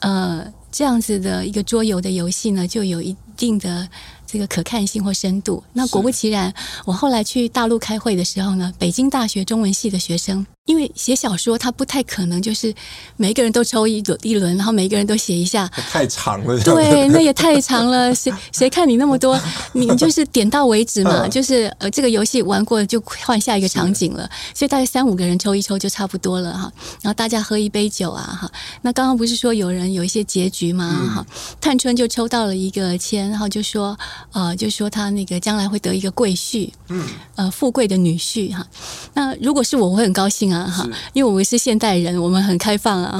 [0.00, 3.88] 呃，这样子的一个桌游的游戏呢，就有一定的
[4.26, 5.62] 这个可看性或深度。
[5.72, 6.52] 那果不其然，
[6.84, 10.46] 我后来去大陆开会的时候呢，北京大学中文系的学生。
[10.68, 12.72] 因为写小说，他不太可能就是
[13.16, 16.60] 每一个人都抽一轮一轮，然后每一个人都写一下，太长了。
[16.60, 18.12] 对，那也太长了。
[18.14, 19.40] 谁谁看你那么多？
[19.72, 21.26] 你就是点到为止嘛。
[21.26, 24.28] 就是呃，这个游戏玩过就换下一个场景了。
[24.54, 26.70] 所以大概三五个人抽一抽就差不多了哈。
[27.00, 28.50] 然后大家喝一杯酒啊哈。
[28.82, 30.84] 那刚刚不是说有人有一些结局吗？
[31.14, 33.98] 哈、嗯，探春就抽到了一个签，然后就说
[34.32, 38.66] 呃，就说他那个将来会得一个贵婿，嗯，呃，富贵的女婿哈。
[39.14, 40.57] 那如果是我，我会很高兴啊。
[40.66, 43.18] 哈，因为我们是现代人，我们很开放啊。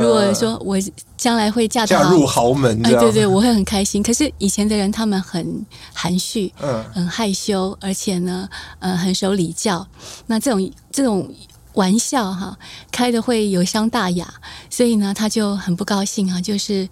[0.00, 0.76] 如果说我
[1.16, 4.02] 将来会嫁嫁入豪门，哎，对对，我会很开心。
[4.02, 8.48] 可是以前的人，他们很含蓄，嗯，很害羞，而且呢，
[8.78, 9.86] 呃，很守礼教。
[10.26, 11.30] 那这种这种
[11.74, 12.56] 玩笑哈，
[12.90, 14.32] 开的会有伤大雅，
[14.70, 16.88] 所以呢，他就很不高兴啊，就是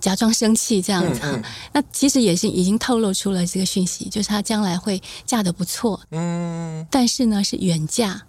[0.00, 1.20] 假装生气这样子。
[1.22, 8.22] 嗯嗯，那其实也是已经透露出了这个讯息，就是他将来会嫁得不错，嗯，但是呢，是远嫁。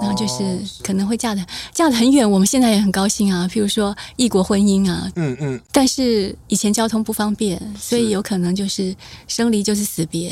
[0.00, 3.46] 然后就是可能会嫁的嫁的很远，我们现在也很高兴啊。
[3.46, 5.60] 譬如说异国婚姻啊，嗯嗯。
[5.72, 8.94] 但是以前交通不方便，所以有可能就是
[9.28, 10.30] 生离就是死别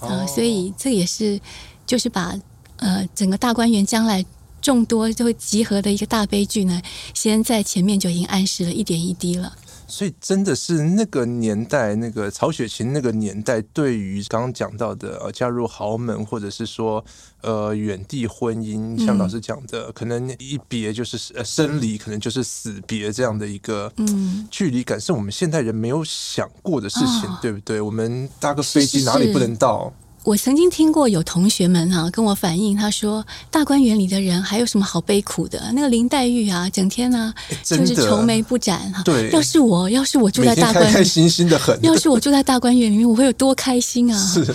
[0.00, 0.26] 啊、呃。
[0.26, 1.40] 所以这也是
[1.86, 2.34] 就是把
[2.76, 4.24] 呃整个大观园将来
[4.60, 6.80] 众多就会集合的一个大悲剧呢，
[7.14, 9.52] 先在前面就已经暗示了一点一滴了。
[9.90, 17.04] 所以真的是那个年代，那个曹雪芹那个年代，对于刚刚讲到的呃嫁入豪门，或者是说
[17.42, 27.80] 呃远地婚姻，像老师讲的，嗯、可能一别就是呃生离，可能就是死别这样的一个嗯距离感，是我们现代人没有想过的事情，哦、对不对？
[27.80, 29.84] 我们搭个飞机哪里不能到？
[29.86, 35.70] 是是是我曾经听过有同学们哈、啊、跟我反映，他说大观园里的人还有什么好悲苦的？
[35.72, 39.02] 那个林黛玉啊，整天呢、啊、就是愁眉不展哈。
[39.02, 41.78] 对，要是我要是我住在大观园， 开开心心的很。
[41.82, 44.18] 要是我住在大观园里面，我会有多开心啊！
[44.18, 44.46] 是，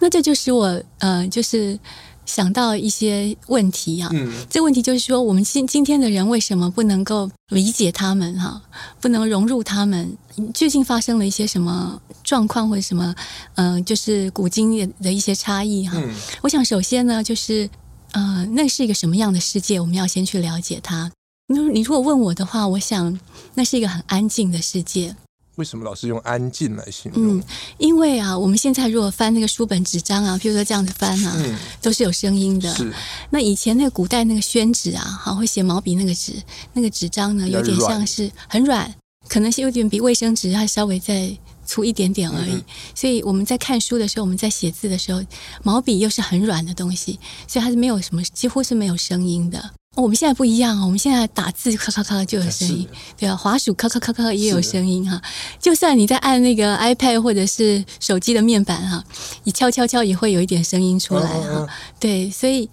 [0.00, 1.78] 那这就使我呃，就是。
[2.26, 8.60] 想到一些问题啊，嗯，这问题就是说，我们今今天的人为什么不能够理解他们哈，
[9.00, 10.16] 不能融入他们？
[10.52, 13.14] 究竟发生了一些什么状况或者什么？
[13.54, 15.96] 嗯、呃，就是古今的一些差异哈。
[15.96, 17.68] 嗯，我想首先呢，就是
[18.12, 19.78] 呃，那是一个什么样的世界？
[19.78, 21.10] 我们要先去了解它。
[21.46, 23.18] 那你如果问我的话，我想
[23.54, 25.14] 那是一个很安静的世界。
[25.56, 27.38] 为什么老是用安静来形容？
[27.38, 27.42] 嗯，
[27.78, 32.74] 因为啊，我们现在如果翻那个书本纸张啊，譬如说这样子翻啊，嗯、都是有声音的。
[32.74, 32.92] 是。
[33.30, 36.32] 那以前那个古代那个宣纸啊，好，会写毛笔那个纸，
[36.72, 38.92] 那个纸张呢，有点像是很软，
[39.28, 42.54] 可能是有点比卫生纸还稍微再粗一点点而已。
[42.54, 42.64] 嗯、
[42.94, 45.22] 所以我们在看书的时候，我们在写字的时候，
[45.62, 49.70] 毛笔又是很软的东西，所以它是没有什么，几乎是没有声音的。
[49.96, 55.22] 我们现在不一样哦，我们现在打字咔咔咔就有声音，对啊，滑鼠咔咔咔咔也有声音哈。
[55.60, 59.04] 就算你在按那个 iPad 或者是手机的面板哈，
[59.44, 61.68] 你敲敲敲也会有一点声音出来哈。
[62.00, 62.68] 对，所以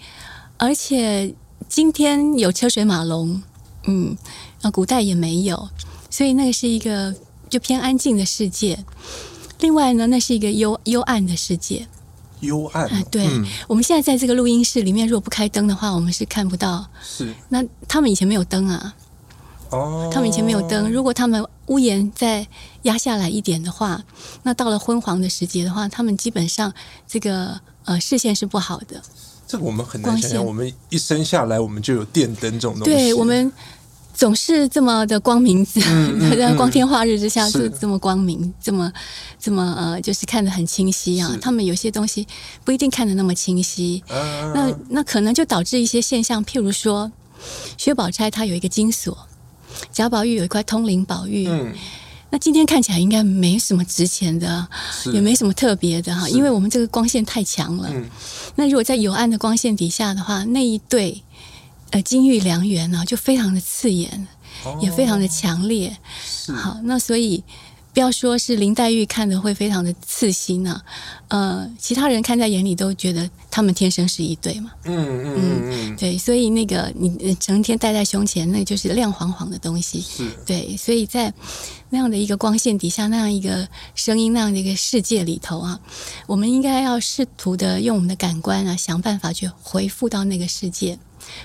[0.57, 1.33] 而且
[1.69, 3.41] 今天有车水马龙，
[3.85, 4.17] 嗯，
[4.61, 5.69] 啊，古代也没有，
[6.09, 7.13] 所以那个是一个
[7.49, 8.83] 就偏安静的世界。
[9.59, 11.87] 另外呢，那是一个幽幽暗的世界。
[12.41, 16.85] 幽暗啊，对，嗯、我们现在在这个录音室里面，如果不开灯的话，我们是看不到。
[17.01, 18.93] 是，那他们以前没有灯啊。
[19.69, 22.45] 哦，他们以前没有灯，如果他们屋檐再
[22.81, 24.03] 压下来一点的话，
[24.43, 26.73] 那到了昏黄的时节的话，他们基本上
[27.07, 29.01] 这个呃视线是不好的。
[29.47, 32.91] 这个我们很难想象，我们一生下来我们就有电灯这种东西。
[32.91, 33.51] 对我们。
[34.13, 38.91] 总是这么的光明， 在、嗯、光天化日之下就这么光明，这么
[39.39, 41.35] 这么呃，就是看得很清晰啊。
[41.41, 42.27] 他们有些东西
[42.63, 47.11] 不一定看得那么清晰，啊、那那可能就导致一些现象，譬如说，
[47.77, 49.17] 薛宝钗她有一个金锁，
[49.91, 51.73] 贾宝玉有一块通灵宝玉，嗯、
[52.29, 54.67] 那今天看起来应该没什么值钱的，
[55.13, 57.89] 也没什么特别的哈，因为我们这个光线太强了。
[57.91, 58.05] 嗯、
[58.55, 61.23] 那如果在有暗的光线底下的话，那一对。
[61.91, 64.27] 呃，金玉良缘呢，就非常的刺眼，
[64.65, 65.95] 哦、也非常的强烈。
[66.55, 67.43] 好，那所以
[67.93, 70.81] 不要说是林黛玉看的会非常的刺心呢、
[71.27, 74.71] 啊，呃，其他人看在眼里都觉得他们天生是一对嘛。
[74.85, 79.99] 嗯嗯嗯嗯，对，所以那个你成天戴在胸前，那就是亮晃晃的东西。
[79.99, 81.33] 是，对，所以在
[81.89, 85.77] 那样的一个光线底下，那样一个声音，那样的一个世界里头啊，
[86.25, 90.97] 我们应该要试图的用我们的感官啊，想办法去回复到那个世界。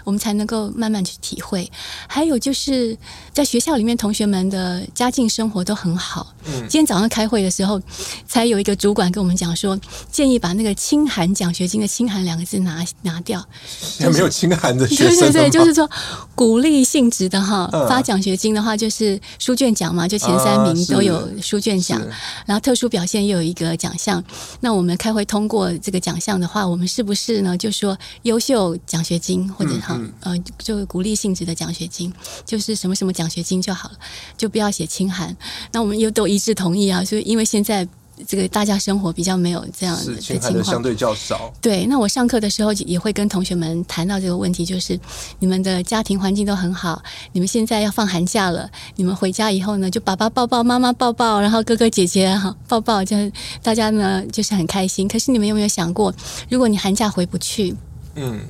[0.05, 1.71] 我们才能够慢慢去体会。
[2.07, 2.97] 还有就是
[3.33, 6.35] 在学校里面，同学们的家境生活都很好。
[6.47, 7.81] 嗯，今天早上开会的时候，
[8.27, 9.79] 才有一个主管跟我们讲说，
[10.11, 13.45] 建议把那个清寒奖学金的“清寒”两个字拿拿掉。
[13.81, 15.19] 现 在没有清寒的学生。
[15.19, 15.89] 对对对，就是说
[16.35, 22.01] 鼓励性质的哈，发奖学金的话就是书卷奖嘛，就前三名都有书卷奖，
[22.45, 24.23] 然后特殊表现又有一个奖项。
[24.61, 27.57] 那我们开会通过这个奖项的话，我们是不是呢？
[27.57, 32.13] 就说优秀奖学金或者哈呃，就鼓励性质的奖学金，
[32.45, 33.95] 就是什么什么奖学金就好了，
[34.37, 35.37] 就不要写清寒。
[35.73, 37.87] 那我们又都一致同意啊，所以因为现在
[38.27, 41.53] 这个大家生活比较没有这样的情况，相对较少。
[41.61, 44.99] 对，那我上课的时候也会跟同学们谈到这个问题，就是
[45.39, 55.07] 你们的家庭环境都很好，你们现在要放寒假了，你们回家以后呢，就爸爸抱抱，妈妈抱抱，然后哥哥姐姐哈抱抱，这样大家呢就是很开心。
[55.07, 56.11] 可是你们有没有想过，
[56.49, 57.77] 如果你寒假回不去？
[58.17, 58.41] 嗯，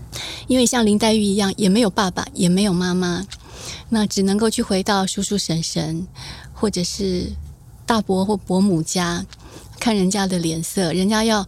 [0.47, 3.27] 因为像林黛玉一样，也没有爸爸，也没有妈妈，
[3.89, 6.07] 那只能够去回到叔叔婶婶，
[6.55, 7.33] 或者是
[7.85, 9.27] 大伯或伯母家，
[9.79, 11.47] 看人家的脸色，人家要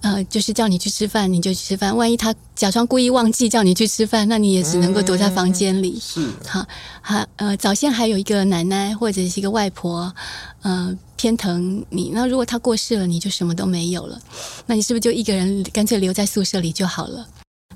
[0.00, 1.96] 呃，就是叫你去吃饭，你就去吃饭。
[1.96, 6.00] 万一他假装故意忘记叫你去吃饭，那你也只能够躲在房间里。
[6.16, 6.66] 嗯、是，好，
[7.02, 10.14] 好，呃，早先还有一个奶奶或者是一个外婆，
[10.62, 12.10] 呃，偏疼你。
[12.14, 14.20] 那如果他过世了，你就什么都没有了。
[14.66, 17.26] 那你是不是就一个人干脆留在宿舍里就好了？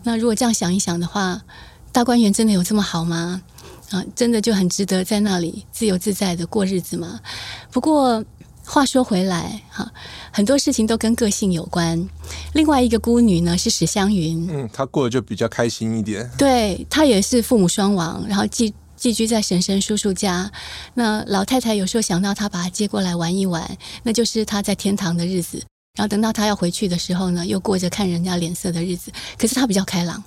[0.04, 1.42] 那如果这样想一想的话，
[1.90, 3.42] 大观园真的有这么好吗？
[3.90, 7.20] 啊，真的就很值得在那里自由自在的过日子吗？
[7.70, 8.24] 不过
[8.72, 9.86] 话说回来，哈，
[10.32, 12.08] 很多事情都跟个性有关。
[12.54, 16.26] 另外一个孤女呢是史湘云，嗯，她过得就比较开心一点。
[16.38, 20.50] 对，她也是父母双亡，然后寄寄居在婶婶叔叔家。
[20.94, 25.62] 那老太太有时候想到她，把她接过来玩一玩，那就是她在天堂的日子。
[25.98, 29.12] 然后等到她要回去的时候呢，又过着看人家脸色的日子。
[29.36, 30.24] 可是她比较开朗，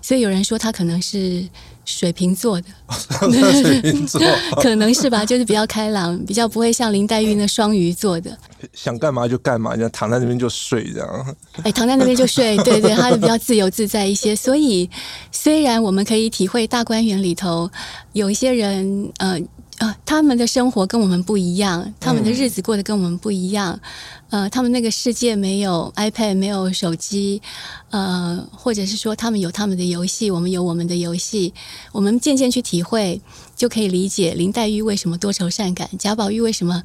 [0.00, 1.44] 所以有人说她可能是
[1.90, 2.68] 水瓶座的。
[3.62, 4.20] 水瓶座
[4.62, 8.36] 可能是吧，就是比较开朗，比较不会像林黛玉那双鱼座的。
[8.72, 11.36] 想干嘛就干嘛，就躺在那边就睡这样。
[11.62, 14.34] 哎，躺在那边就睡，对对，他就比较自由自在一些。
[14.34, 14.88] 所以
[15.32, 17.70] 虽然我们可以体会大观园里头
[18.12, 19.38] 有一些人，呃。
[19.80, 23.80] 啊，他们的生活跟我们不一样，他们的日子过得跟我们不一样。
[24.28, 27.40] 嗯、呃，他们那个世界没有 iPad，没有手机，
[27.88, 31.54] 呃，或者是说他们有他们的游戏，我们有我们的游戏。
[31.92, 33.22] 我们渐渐去体会，
[33.56, 36.82] 就可以理解林黛玉为什么多愁善感，贾宝玉为什么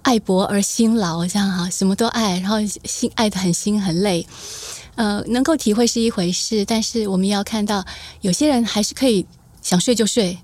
[0.00, 4.26] 爱博而辛劳，这样哈，什么都爱，然后心爱的很心很累。
[4.94, 7.84] 呃，能够体会是一回事，但是我们要看到，
[8.22, 9.26] 有些人还是可以
[9.60, 10.38] 想睡就睡。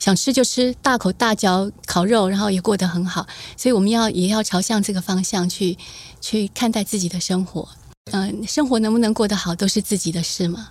[0.00, 3.24] 想吃就吃，大口大嚼烤肉，然后也过得很好。
[3.56, 5.78] 所以我们要也要朝向这个方向去
[6.20, 7.68] 去看待自己的生活。
[8.12, 10.70] 嗯、呃，生活能不能过得好，都是自己的事嘛。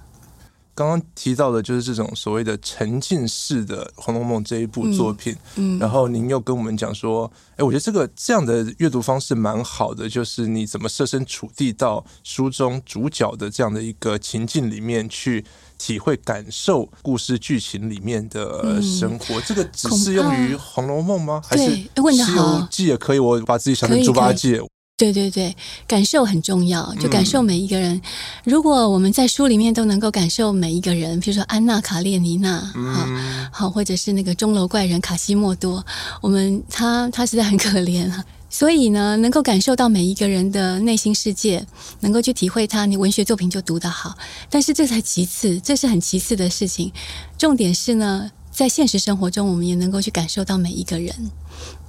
[0.75, 15.43] 刚刚提到的就是这种所谓的沉浸式的《红楼梦》这一部作品，嗯，嗯，然后您又跟我们讲说，哎，我觉得这个这样的阅读方式蛮好的，就是你怎么设身处地到书中主角的这样的一个情境里面去
[15.79, 19.39] 体会、感受故事剧情里面的生活。
[19.39, 21.41] 嗯、这个只适用于《红楼梦》吗？
[21.43, 21.63] 还是
[22.13, 23.19] 《西游记》也可以？
[23.19, 24.61] 我把自己想成猪八戒。
[24.97, 25.55] 对对对，
[25.87, 27.95] 感受很重要，就感受每一个人。
[27.95, 28.01] 嗯、
[28.43, 35.81] 如果我们在书里面都能够感受每一个人，比如说安娜·卡列尼娜，嗯、好，或者是那个钟楼怪人卡西莫多，
[36.19, 38.11] 我们他他实在很可怜，
[38.49, 41.65] 所以呢，能够感受到每一个人的内心世界，
[42.01, 44.17] 能够去体会他，你文学作品就读得好。
[44.49, 46.91] 但是这才其次，这是很其次的事情。
[47.37, 51.31] 重点是呢，在现实生活中，我们也能够去感受到每一个人。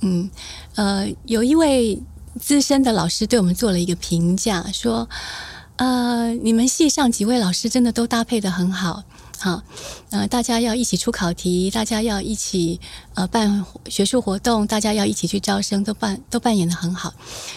[0.00, 0.30] 嗯，
[0.74, 2.00] 呃，有一位。
[2.40, 5.08] 资深的老师对我们做了一个评价，说
[5.76, 9.02] ：“呃，你们系上几位老师真的都搭配得很好，
[9.43, 9.62] 好，
[10.11, 12.78] 呃，大家要一起出考题，大家要一起
[13.14, 17.14] 呃办学术活动，大家要一起去招生，都扮都扮演的很好。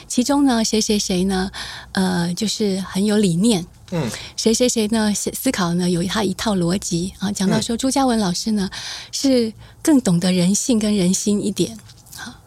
[0.08, 1.52] 其中呢，谁谁谁呢，
[1.92, 7.30] 呃，就是很有理念，嗯，谁谁谁呢，思考呢有他一套逻辑啊。
[7.30, 8.70] 讲到说朱家文老师呢，
[9.12, 11.78] 是更懂得人性跟人心一点。”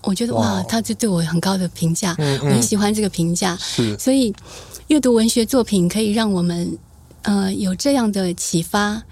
[0.01, 3.55] 我觉得哇，他就对我很高的评价，嗯嗯、我很喜欢这个评价。
[3.61, 4.33] 是，所以
[4.87, 6.79] 阅读文学作品可以让我们
[7.27, 9.03] 呃有这样的启发，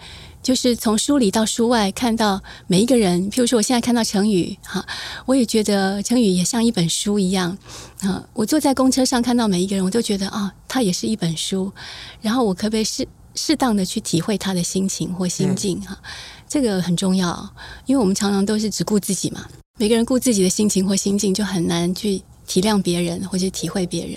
[0.40, 3.30] 就是从书里到书外看到每一个人。
[3.30, 4.84] 譬如说，我现在看到成宇哈，
[5.26, 7.56] 我也觉得成宇也像一本书一样
[8.00, 8.22] 啊。
[8.32, 11.72] 我坐在公车上看到每一个人，我都觉得啊，他也是一本书。
[12.20, 15.98] 然后我可不可以适适当的去体会他的心情或心境哈？
[16.00, 16.10] 嗯、
[16.48, 17.50] 这个很重要，
[17.86, 19.44] 因为我们常常都是只顾自己嘛。
[19.76, 24.16] 每个人顾自己的心情或心境，就很难去体谅别人或者体会别人。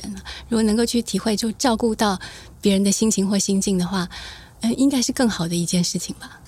[0.50, 2.20] 如果能够去体会，就照顾到
[2.68, 4.10] 别人的心情或心境的话，
[4.60, 6.42] 嗯，应该是更好的一件事情吧。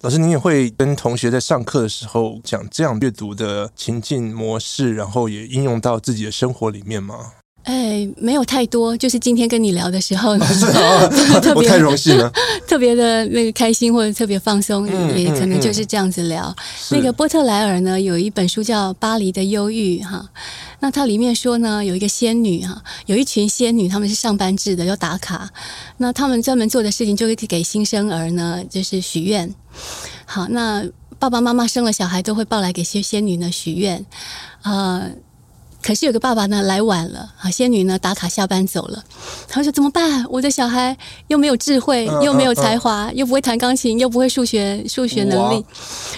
[0.00, 7.34] 老师，您也会跟同学在上课的时候讲这样阅读的情境模式，然后也应用到自己的生活里面吗？
[7.66, 10.38] 哎，没有太多，就是今天跟你聊的时候
[11.42, 12.32] 特别我太荣幸了，
[12.64, 16.44] 特别的那个开心或者特别放松，嗯、也可能就是这样子聊。
[16.46, 20.30] 嗯嗯、那个波特莱尔呢，有一本书叫《巴黎的忧郁》哈，
[20.78, 25.50] 那它里面说呢，有一个仙女哈，有一群仙女，他们是上班制的，要打卡，
[25.96, 29.52] 那他们专门做的事情就是给新生儿呢，就是许愿。
[30.24, 30.84] 好，那
[31.18, 34.06] 爸爸妈妈生了小孩都会抱来给仙仙女呢许愿，
[34.62, 35.10] 呃。
[35.86, 39.04] 可是有个爸爸呢来晚了，啊，仙女呢打卡下班走了，
[39.46, 40.26] 他说怎么办？
[40.28, 40.96] 我的小孩
[41.28, 45.64] 又没有智慧，又没有才华，又不会弹钢琴，又不会数学数学能力，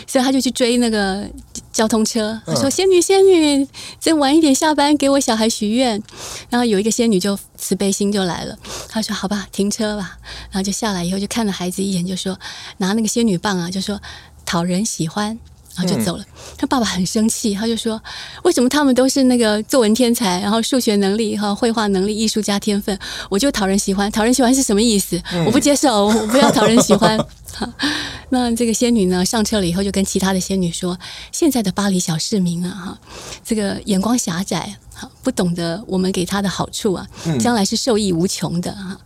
[0.06, 1.22] 所以他就去追那个
[1.70, 2.40] 交通车。
[2.46, 3.68] 他说：“仙女，仙女，
[4.00, 6.02] 再晚一点下班，给我小孩许愿。”
[6.48, 8.56] 然后有一个仙女就慈悲心就来了，
[8.88, 10.16] 他说：“好吧，停车吧。”
[10.50, 12.40] 然后就下来以后就看了孩子一眼，就说
[12.78, 14.00] 拿那个仙女棒啊，就说
[14.46, 15.38] 讨人喜欢。
[15.78, 16.24] 然后就走了。
[16.56, 18.02] 他爸爸很生气，他就说
[18.42, 22.98] ：“为什么他们都是那个作文天才，然后数学能力和绘画能力、艺术家天分，
[23.30, 24.10] 我就讨人喜欢？
[24.10, 25.20] 讨人喜欢是什么意思？
[25.46, 27.16] 我不接受，我不要讨人喜欢。
[28.30, 30.98] ”那这个仙女呢，上车了以后，就跟其他的仙女说
[31.32, 32.98] ：“现在的巴黎小市民啊，哈，
[33.44, 37.06] 这个眼光狭窄，哈，不懂得我们给他的好处啊，
[37.40, 38.98] 将来是受益无穷的哈。”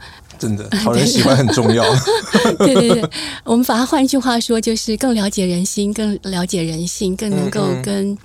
[0.43, 1.85] 真的，讨人喜欢很重要。
[2.59, 3.11] 对对对，
[3.45, 8.19] 我们把它换一句话说，就是更了解人心，更了解人性，更能够跟嗯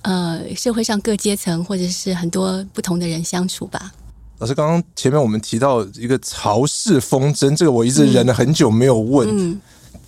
[0.00, 3.92] 嗯呃社会上各阶层或者是很多不同的人相处吧。
[4.38, 9.28] 老师，刚刚前面我们提到一个曹氏风筝，这个我一直忍了很久没有问。
[9.30, 9.60] 嗯，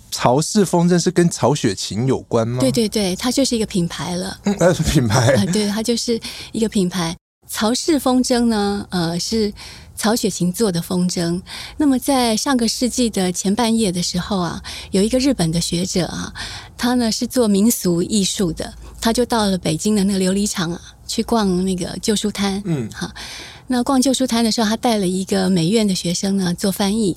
[0.09, 2.59] 曹氏风筝是跟曹雪芹有关吗？
[2.59, 4.35] 对对对，它就是一个品牌了。
[4.45, 5.35] 嗯，那是品牌。
[5.35, 6.19] 啊，对，它就是
[6.53, 7.15] 一个品牌。
[7.47, 9.53] 曹氏风筝呢，呃，是。
[10.01, 11.39] 曹雪芹做的风筝，
[11.77, 16.33] 那么在上个世纪的前半叶的时候啊，有一个日本的学者啊，
[16.75, 22.59] 他呢是做民俗艺术的，他就到了北京的那个琉璃厂啊，去逛那个旧书摊。
[22.65, 23.13] 嗯，哈，
[23.67, 27.15] 那逛旧书摊的时候，他带了一个美院的学生呢做翻译。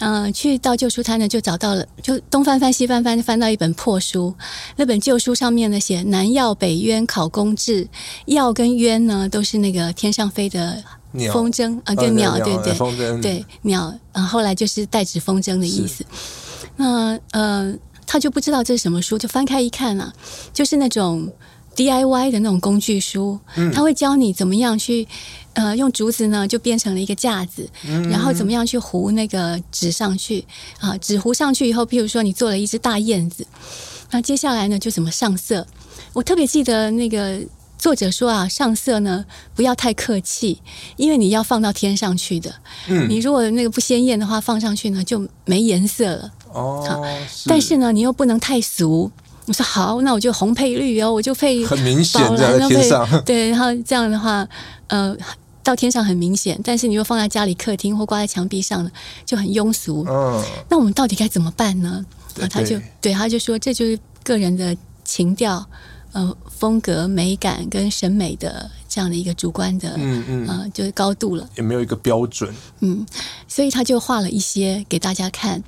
[0.00, 4.34] 嗯、呃，去到旧书摊呢，就找到了，就东翻翻西翻翻，翻到一本破书。
[4.76, 7.88] 那本旧书上面呢写“南药北渊考工志”，
[8.28, 10.84] 药跟渊呢都是那个天上飞的。
[11.32, 16.04] 风筝啊，对鸟，对对对鸟，啊，后来就是代指风筝的意思。
[16.76, 17.74] 那呃，
[18.06, 20.12] 他就不知道这是什么书，就翻开一看啊，
[20.52, 21.30] 就是那种
[21.74, 23.38] DIY 的那种工具书。
[23.74, 25.06] 他会教你怎么样去
[25.54, 27.68] 呃，用竹子呢就变成了一个架子，
[28.08, 30.44] 然后怎么样去糊那个纸上去
[30.78, 33.44] 啊，纸糊上去以后，譬如说你做了一只大燕子，
[34.12, 35.66] 那接下来呢就怎么上色。
[36.12, 37.40] 我特别记得那个。
[37.80, 39.24] 作者说啊，上色呢
[39.56, 40.60] 不要太客气，
[40.96, 42.54] 因为你要放到天上去的。
[42.86, 46.30] 嗯，你如果那个不鲜艳的话，放上去呢就没颜色了。
[46.52, 49.10] 哦，好是但是呢，你又不能太俗。
[49.46, 53.24] 我说好，那我就红配绿哦，我就配很明显在天上。
[53.24, 54.46] 对，然后这样的话，
[54.88, 55.16] 呃，
[55.62, 58.90] 到天上很明显，但是你又放在家里客厅或挂在墙壁上呢，
[59.24, 60.04] 就很庸俗。
[60.06, 62.04] 嗯，那我们到底该怎么办呢？
[62.40, 65.66] 啊，他就对他就说，这就是个人的情调、
[66.12, 72.54] 呃风格、美感跟审美的这样的一个主观的，嗯嗯，呃，就是高度了，也没有一个标准。
[72.80, 73.06] 嗯，
[73.48, 75.62] 所以他就画了一些给大家看。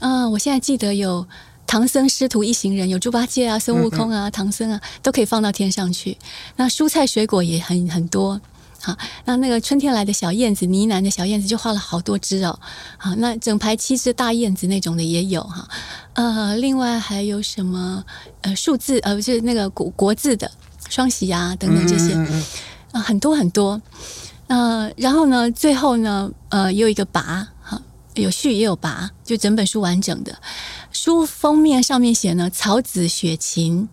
[0.00, 1.26] 啊、呃，我现在记得有。
[1.70, 6.16] 唐僧师徒一行人，有猪八戒啊、孙悟空啊、唐僧啊，都可以放到天上去。
[6.56, 8.40] 那蔬菜水果也很很多。
[8.80, 12.58] 好，那那个春天来的小燕子，呢喃的小燕子就画了好多只哦。
[12.96, 15.68] 好，那整排七只大燕子那种的也有哈。
[16.14, 18.04] 呃，另外还有什么？
[18.42, 20.48] 呃，数字呃，不是那个国国字的
[20.88, 22.26] 双喜啊等等这些，啊、
[22.92, 23.82] 呃，很多很多。
[24.46, 27.82] 呃，然后呢，最后呢，呃，也有一个跋，哈，
[28.14, 30.38] 有序也有跋，就整本书完整的。
[30.92, 33.88] 书封面上面写呢，草子雪芹，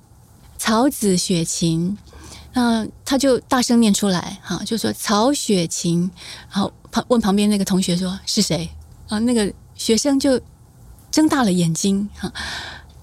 [0.58, 1.98] 草子雪芹，
[2.58, 6.10] 那他就大声念出来，哈，就说曹雪芹，
[6.50, 8.70] 然后旁问旁边那个同学说是谁
[9.10, 9.20] 啊？
[9.20, 10.40] 那个学生就
[11.12, 12.32] 睁大了眼睛，哈，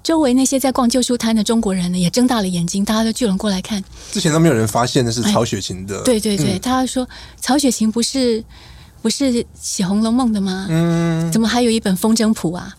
[0.03, 3.85] 周围那些在逛旧书摊的中国人呢，也睁大了眼睛，大家都聚拢过来看。
[4.11, 7.07] 之前都没有人发现的是曹雪芹的，对对对，他、嗯、说
[7.39, 8.43] 曹雪芹不是
[9.03, 10.67] 不是写《红楼梦》的吗？
[10.71, 12.75] 嗯，怎么还有一本风筝谱啊？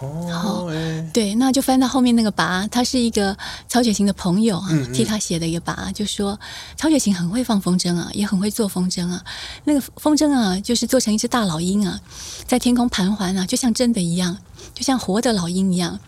[0.00, 0.70] 哦，
[1.12, 3.36] 对，那就翻到后面那个跋，他是一个
[3.68, 6.38] 曹雪芹的朋友啊，替他写的一个跋，就说
[6.76, 9.22] 曹雪芹很会放风筝啊，也很会做风筝啊。
[9.64, 12.00] 那个风筝啊，就是做成一只大老鹰啊，
[12.46, 14.38] 在天空盘桓啊，就像真的一样，
[14.74, 15.98] 就像活的老鹰一样。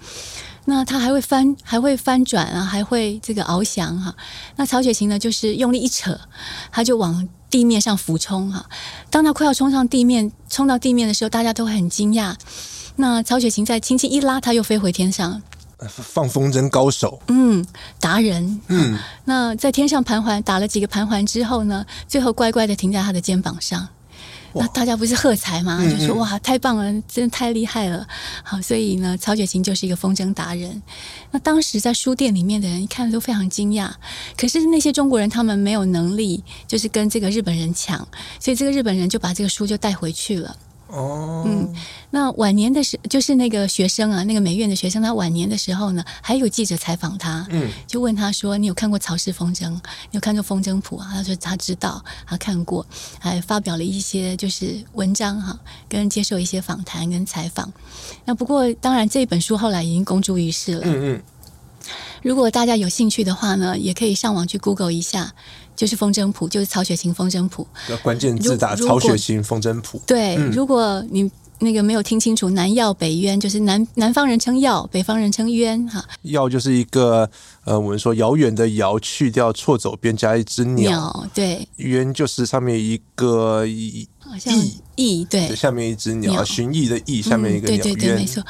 [0.65, 4.15] 那他还会翻，还会翻转啊，还会这个翱翔哈。
[4.57, 6.19] 那曹雪芹呢，就是用力一扯，
[6.71, 8.65] 他就往地面上俯冲哈。
[9.11, 12.37] 当他快要冲上地面，冲到地面的时候，大家都会很惊讶。
[12.97, 15.43] 那曹雪芹再轻轻一拉，他又飞回天上。
[15.89, 17.67] 放风筝高手，嗯，
[17.99, 18.97] 达人，嗯。
[19.25, 23.89] 那在天上盘桓打了几个盘桓之后呢，最后乖乖的停在他的肩膀上。
[24.55, 25.83] 那大家不是喝彩吗？
[25.85, 28.07] 就说哇，太棒了，真的太厉害了。
[28.45, 30.81] 好，所以呢，曹雪芹就是一个风筝达人。
[31.33, 33.91] 那当时在书店里面的人一看都非常惊讶。
[34.37, 38.07] 可是那些中国人他们没有能力，就是跟这个日本人抢，
[38.39, 40.55] 所以这个日本人就把这个书就带回去了。
[40.93, 41.75] 哦，嗯，
[42.11, 49.71] 那晚年的时就是那个学生啊，那个美院的学生，他晚年的时候呢，还有记者采访他，嗯，就问他说：“你有看过曹氏风筝？
[49.71, 49.81] 你
[50.13, 52.87] 有看过风筝谱啊？”他说他知道，他看过，
[53.19, 57.73] 还发表了一些就是文章哈，跟接受一些访谈跟采访。
[58.27, 61.23] 那不过当然这本书后来已经公诸于世了，嗯嗯。
[62.23, 65.33] 如果大家有兴趣的话呢，也可以上网去 Google 一下。
[65.75, 67.67] 就是风筝谱，就是曹雪芹风筝谱。
[68.03, 70.01] 关键字打曹雪芹风筝谱。
[70.07, 76.05] 对，嗯、如果你那个没有听清楚，南药北渊，就是南南方人称药，北方人称渊哈。
[76.23, 77.31] 药就是一个
[77.65, 80.91] 呃，我们说遥远的遥，去掉错走边加一只鸟。
[80.91, 81.69] 鸟对。
[81.77, 84.09] 渊就是上面一个翼，
[84.97, 87.77] 翼对，下面一只鸟，寻翼的翼，下面一个鸟。
[87.77, 88.43] 嗯、对对对，没错。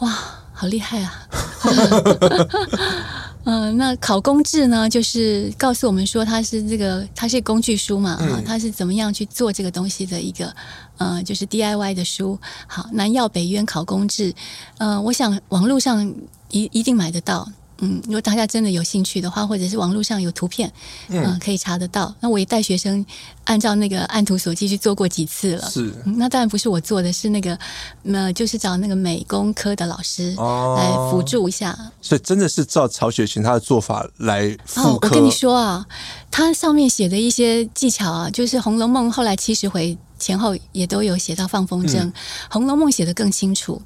[0.00, 0.08] 哇，
[0.52, 1.28] 好厉害啊！
[3.48, 10.54] 嗯、呃，那考公制呢，就是告诉我们说，它是这个，它是工具书嘛，哈、嗯，它是怎么样去做这个东西的一个，
[10.98, 12.38] 呃，就是 DIY 的书。
[12.66, 14.34] 好，南药北渊考公制，
[14.76, 16.06] 呃，我想网络上
[16.50, 17.48] 一一定买得到。
[17.80, 20.72] 嗯，如果大家真的有兴趣的话，或者是网络上有图片，
[21.08, 22.14] 嗯、呃，可以查得到。
[22.20, 23.04] 那我也带学生
[23.44, 25.70] 按照那个按图索骥去做过几次了。
[25.70, 27.58] 是，那当然不是我做的，是那个
[28.04, 31.70] 呃，就是找那个美工科的老师来辅助一下。
[31.70, 34.88] 哦、所以真的是照曹雪芹他的做法来复刻。
[34.88, 35.86] 哦，我跟你说啊，
[36.30, 39.96] 他上面写的一些技巧啊，就是《红楼梦》后来七十回。
[40.18, 42.12] 前后也都有写到放风筝，嗯，
[42.50, 43.80] 《红楼梦》写的更清楚，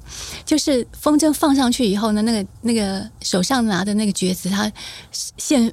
[0.45, 4.71] 就是风筝放上去以后呢，那个那个手上拿的那个橛子，它
[5.11, 5.71] 线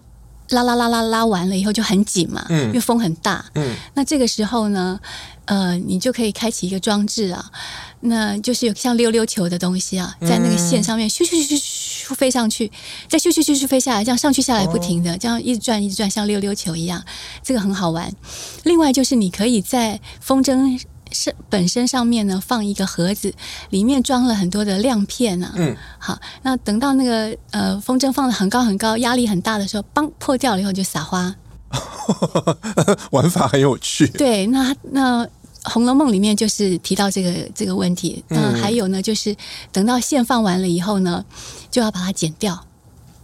[0.50, 4.98] 拉拉拉拉拉完了以后就很紧嘛，嗯，因为风很大，嗯，那这个时候呢，
[5.44, 7.50] 呃，你就可以开启一个装置啊，
[8.00, 11.79] 那就是有像溜溜球的东西啊，在那个线上面咻咻咻咻。
[12.14, 12.70] 飞上去，
[13.08, 17.02] 再咻咻咻咻飞下来，这样上去下来不停的，这样一直转一直转，像溜溜球一样，
[17.42, 18.12] 这个很好玩。
[18.64, 20.80] 另外就是你可以在风筝
[21.12, 23.32] 是本身上面呢放一个盒子，
[23.70, 25.52] 里面装了很多的亮片啊。
[25.56, 31.34] 嗯，好，那等到那个呃风筝放的很高很高，压力很大的时候，嘣破掉了以后就撒花。
[33.12, 34.06] 玩法很有趣。
[34.06, 35.24] 对，那那。
[35.64, 39.36] 《红楼梦》里面就是提到这个这个问题，嗯，还有呢，就是
[39.72, 41.24] 等到线放完了以后呢，
[41.70, 42.66] 就要把它剪掉，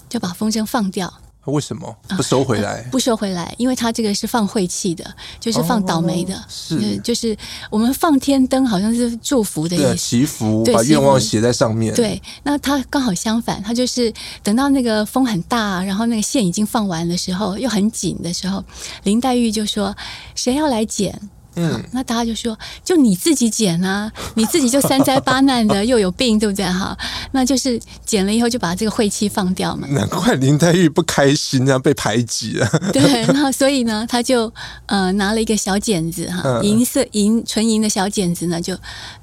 [0.09, 1.13] 就把风筝放掉。
[1.47, 2.83] 为什么不收回来？
[2.91, 5.05] 不收回来，因为它这个是放晦气的，
[5.39, 6.45] 就是放倒霉的。
[6.49, 7.37] 是，就是
[7.71, 11.95] 我们放天灯，好像是祝福的意思，祈福，把愿望写在上面。
[11.95, 14.13] 对，那它刚好相反，它就是
[14.43, 18.65] 等到那个风很大，然后那个线已经放完的时候，又很紧的时候，
[19.05, 19.97] 林黛玉就说
[20.35, 21.17] ：“谁要来捡？”
[21.57, 26.65] 嗯，那大家就说，就你自己剪啊， 你自己就三灾八难的，又有病，对不对？
[26.65, 26.97] 哈，
[27.33, 29.89] 那就是剪了以后就把这个晦气放掉嘛。
[29.89, 32.69] 难怪林黛玉不开心，这样被排挤了。
[32.93, 34.53] 对，然后所以呢，他就
[34.87, 38.77] 呃拿了一个小剪子哈，银色银纯银的小剪子呢，就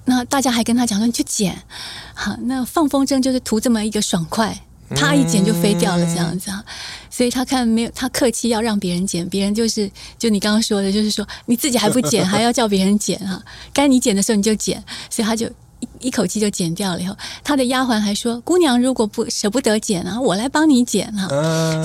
[0.05, 1.55] 那大家还跟他讲说，你去剪，
[2.13, 4.57] 好，那放风筝就是图这么一个爽快。
[4.95, 6.63] 他一剪就飞掉了，这样子啊，
[7.15, 13.39] 所以他看没有，他客气要让别人捡，别人就是就你刚刚说的，就是说你自己还不捡， 还要叫别人捡哈，
[13.71, 15.45] 该你捡的时候你就捡，所以他就
[15.79, 17.01] 一一口气就剪掉了。
[17.01, 21.27] 以后他的丫鬟还说：“姑娘如果不舍不得剪啊，我来帮你剪哈。”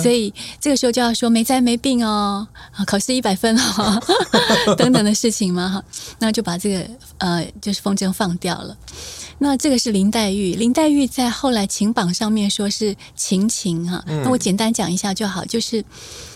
[0.03, 2.49] 所以这个时候就要说没灾没病哦，
[2.87, 4.03] 考试一百分哦，
[4.79, 5.85] 等等的事情嘛哈，
[6.21, 6.87] 那就把这个
[7.19, 8.75] 呃就是风筝放掉了。
[9.41, 15.85] 那这个是林黛玉，林黛玉在后来情榜上面说是情情哈，那我简单讲一下就好，就是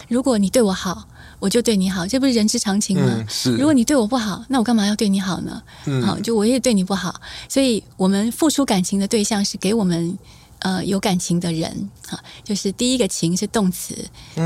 [0.09, 1.07] 如果你对我好，
[1.41, 3.11] 我就对你好，这不是人之常情吗？
[3.19, 3.57] 嗯、是。
[3.57, 5.61] 如果你对我不好，那我干嘛要对你好呢？
[5.87, 10.17] 嗯，好，就我也对你不好，所以我们付出感情的对象是给我们
[10.61, 13.97] 呃有感情的人哈，就是第一个情是动词，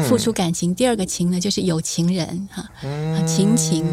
[0.09, 2.67] 付出感情；第二个情呢就是有情人哈，
[3.27, 3.85] 情情，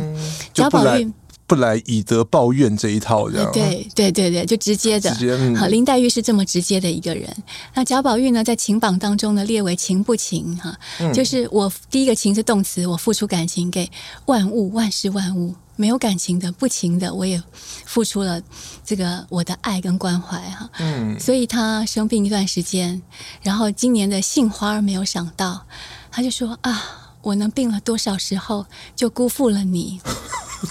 [0.54, 1.12] 贾宝玉。
[1.46, 5.14] 不来以德报怨这一套，这样对对对对，就直接的。
[5.14, 7.30] 直接嗯、好，林黛玉是这么直接的一个人。
[7.74, 13.90] 那贾宝玉呢，在情榜当中呢，列为情不情哈，嗯、就是我第一个情是动词，我付出感情给
[14.26, 17.42] 万物、万事万物，没有感情的、不情的，我也
[17.86, 18.42] 付出了
[18.86, 20.70] 这个我的爱跟关怀哈。
[20.80, 23.02] 嗯，所以他生病一段时间，
[23.42, 25.66] 然后今年的杏花没有赏到，
[26.10, 26.82] 他就说啊，
[27.22, 28.66] 我能病了多少时候，
[28.96, 30.00] 就辜负了你。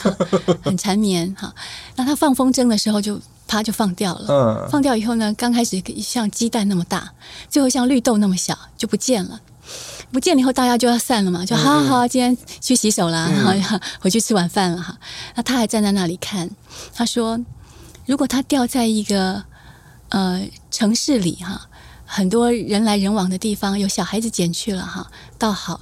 [0.62, 1.55] 很缠绵哈，
[1.97, 4.26] 那他放风筝的时候就啪就放掉了。
[4.28, 7.12] 嗯，放掉以后呢，刚开始像鸡蛋那么大，
[7.49, 9.40] 最后像绿豆那么小就不见了。
[10.11, 14.95] 不见了以后，大家就要散了嘛，就好好好，今天去洗手啦，然后 回去吃晚饭了哈。
[15.34, 16.51] 那他还站在那里看，
[16.95, 17.40] 他说
[18.05, 19.43] ：“如果他掉在一个
[20.11, 21.68] 呃城市里哈，
[22.05, 25.80] 很多人来人往的地方，有小孩子捡去了哈，倒好。”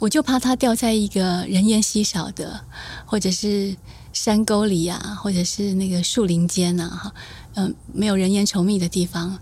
[0.00, 2.58] 我就怕它掉在一个人烟稀少的，
[3.04, 3.76] 或者是
[4.12, 7.12] 山沟里啊，或者是那个树林间呐，哈，
[7.54, 9.38] 嗯，没有人烟稠密的地方，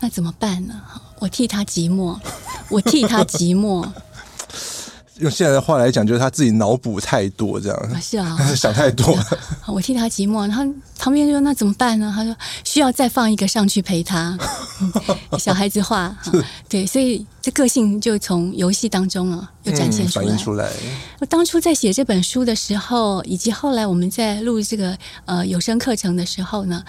[0.00, 0.80] 那怎么办呢？
[1.18, 2.18] 我替他寂寞，
[2.70, 3.86] 我替他寂寞。
[5.18, 9.16] 用现在的话来讲，就是他自己脑补太多，这样是啊， 想太多。
[9.66, 10.64] 我替他寂寞，然后
[10.98, 14.36] 旁边就说：“那怎么办呢？”他说：“需要再放一个上去陪他。
[14.80, 14.92] 嗯”
[15.38, 16.32] 小孩子话哈，
[16.68, 20.24] 对，所以这个性就从游戏当中啊，又展现出来。
[20.24, 20.72] 嗯、反映出来。
[21.20, 26.82] 我当初在写这本书的时候，以及后来我们在录这个呃有声课程的时候呢，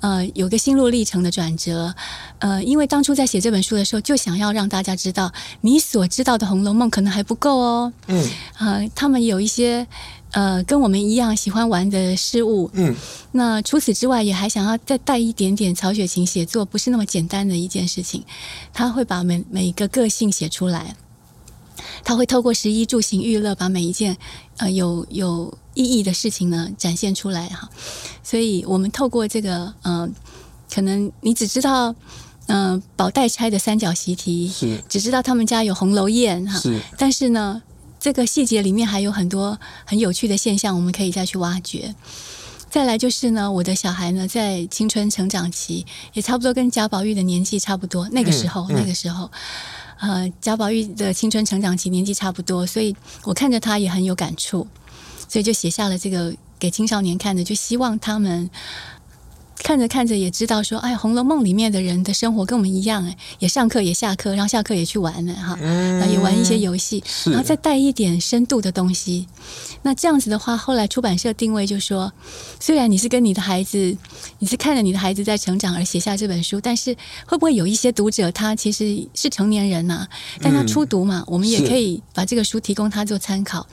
[0.00, 1.94] 呃，有个心路历程的转折。
[2.40, 5.32] 呃，因为当初在写这本书的时候，就想要让大家知道，
[5.62, 7.90] 你所知道的《红楼梦》可能还不够哦。
[8.08, 8.28] 嗯。
[8.58, 9.86] 呃，他们有一些
[10.32, 12.68] 呃跟我们一样喜欢玩的事物。
[12.74, 12.94] 嗯。
[13.30, 18.22] 那除此之外，也还想要再带一点点曹雪芹写作不是那么简单的一件事情。
[18.74, 20.96] 他会把每每一个个性写出来。
[22.04, 24.16] 他会透过十一住行娱乐，把每一件
[24.58, 27.68] 呃有有意义的事情呢展现出来哈。
[28.22, 30.10] 所以我们透过这个嗯、呃，
[30.72, 31.94] 可能你只知道
[32.46, 37.62] 嗯、呃、宝黛钗的三角习题，是只知道他们家有红楼宴哈，是但是呢，
[38.02, 41.94] 这个细节里面还有很多很有趣的现象，我们可以再去挖掘。
[42.68, 49.30] 再来就是呢，我的小孩呢在青春成长期，也差不多跟贾宝玉的年纪差不多，那个时候，嗯嗯、那个时候。
[50.00, 52.92] 呃，贾宝玉的青春成长期年纪差不多，所以
[53.22, 54.66] 我看着他也很有感触，
[55.28, 58.50] 所以就写下了这个给青少年看的，就希望他们。
[59.62, 69.28] 看着看着也知道说，哎，《红楼梦》里面的人的生活跟我们一样，哎，也上课也下课，然后下课也去玩了哈，然后也玩一些游戏，然后再带一点深度的东西。
[69.82, 72.12] 那这样子的话，后来出版社定位就说，
[72.58, 73.96] 虽然你是跟你的孩子，
[74.40, 76.94] 你是看着你的孩子在成长而写下这本书，但是
[77.24, 80.08] 会不会有一些读者他其实是成年人呐、啊？
[80.40, 83.64] 但他初读嘛，我们也可以把这个书提供他做参考。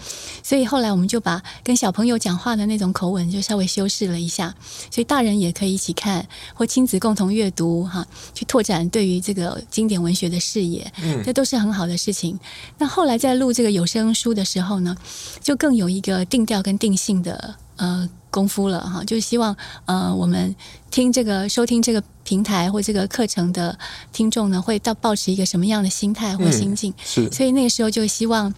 [0.43, 4.53] 所以后来我们就把跟小朋友讲话的那种口吻就稍微修饰了一下，
[4.91, 5.78] 所以大人也可以。
[5.79, 12.37] 一起看或亲子共同阅读哈，去拓展对于这个经典文学的视野，嗯，这都是很好的事情。
[12.77, 14.93] 那后来在录这个有声书的时候呢，
[15.41, 19.55] 就更有一个定调跟定性的呃功夫了哈，就是希望
[19.85, 20.53] 呃我们
[20.91, 23.79] 听这个收听这个平台或这个课程的
[24.11, 26.91] 听众呢，会到保持一个什么样的心态或心境？
[26.91, 28.53] 嗯、是，所以那个时候就希望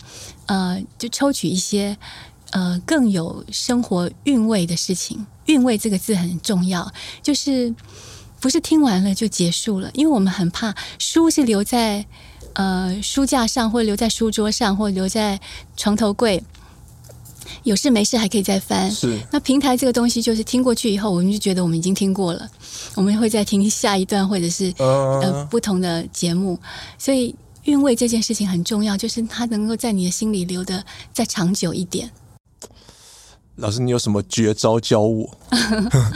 [0.48, 1.96] 呃就抽取一些
[2.50, 7.74] 呃更有生活韵味的事情，韵味这个字很重要，就是
[8.40, 12.06] 不是听完了就结束了，因为我们很怕书是留在
[12.54, 15.40] 呃书架上，或留在书桌上，或留在
[15.76, 16.44] 床头柜。
[17.64, 18.90] 有事没事还可以再翻。
[18.90, 19.20] 是。
[19.32, 22.50] 那平台这个东西，就是听过去以后，我们就觉得我们已经听过了，
[22.96, 26.58] 我们会再听下一段，或者是呃不同的节目。
[26.98, 32.10] 所以韵味这件事情很重要，就是它能够在你的心里留得再长久一点。
[33.56, 35.38] 老师，你有什么绝招教我？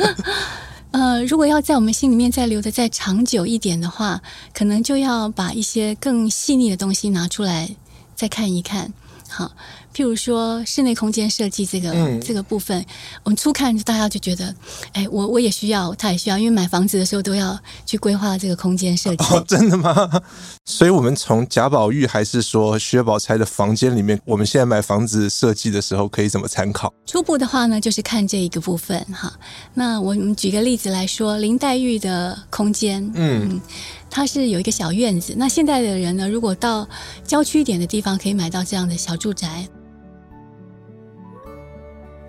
[0.92, 4.22] 呃，如果要在我们心里面再留的再长久一点的话，
[4.54, 7.76] 可能就要把一些更细腻的东西拿出来
[8.16, 8.92] 再看一看。
[9.30, 9.52] 好。
[9.96, 12.86] 譬如说室内空间设计这个、嗯、这个部分，
[13.24, 14.54] 我们初看大家就觉得，
[14.92, 19.24] 哎，我我也需要，他也需要，因为买房子的时候都要去规划这个空间设计。
[19.34, 20.22] 哦，真的吗？
[20.66, 26.94] 所以，我们从贾宝玉还是说薛宝钗的房间里面，我们现在买房子设计的时候可以怎么参考？
[27.06, 29.32] 初步的话呢，就是看这一个部分哈。
[29.74, 33.48] 那我们举个例子来说，林黛玉的空间，嗯。
[33.50, 33.62] 嗯
[34.08, 35.34] 它是有一个小院子。
[35.36, 36.88] 那现在的人呢，如果到
[37.26, 39.68] 郊区一点的地方，可以买到这样的小住宅。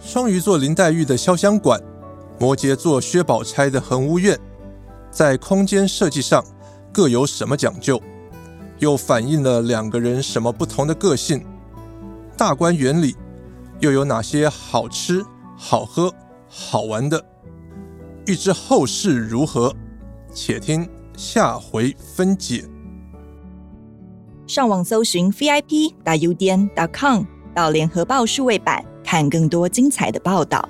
[0.07, 1.83] 双鱼座林黛玉的潇湘馆，
[2.39, 4.39] 摩羯座薛宝钗的恒屋院，
[5.11, 6.45] 在空间设计上
[6.93, 8.01] 各有什么讲究？
[8.79, 11.45] 又反映了两个人什么不同的个性？
[12.37, 13.17] 大观园里
[13.81, 15.25] 又有哪些好吃、
[15.57, 16.15] 好喝、
[16.49, 17.21] 好玩的？
[18.27, 19.75] 欲知后事如何，
[20.33, 20.89] 且听。
[21.17, 22.65] 下回分解。
[24.47, 30.69] 上网搜寻 vip 大 u 点 com 到联合报数位版，看更多精彩的报道。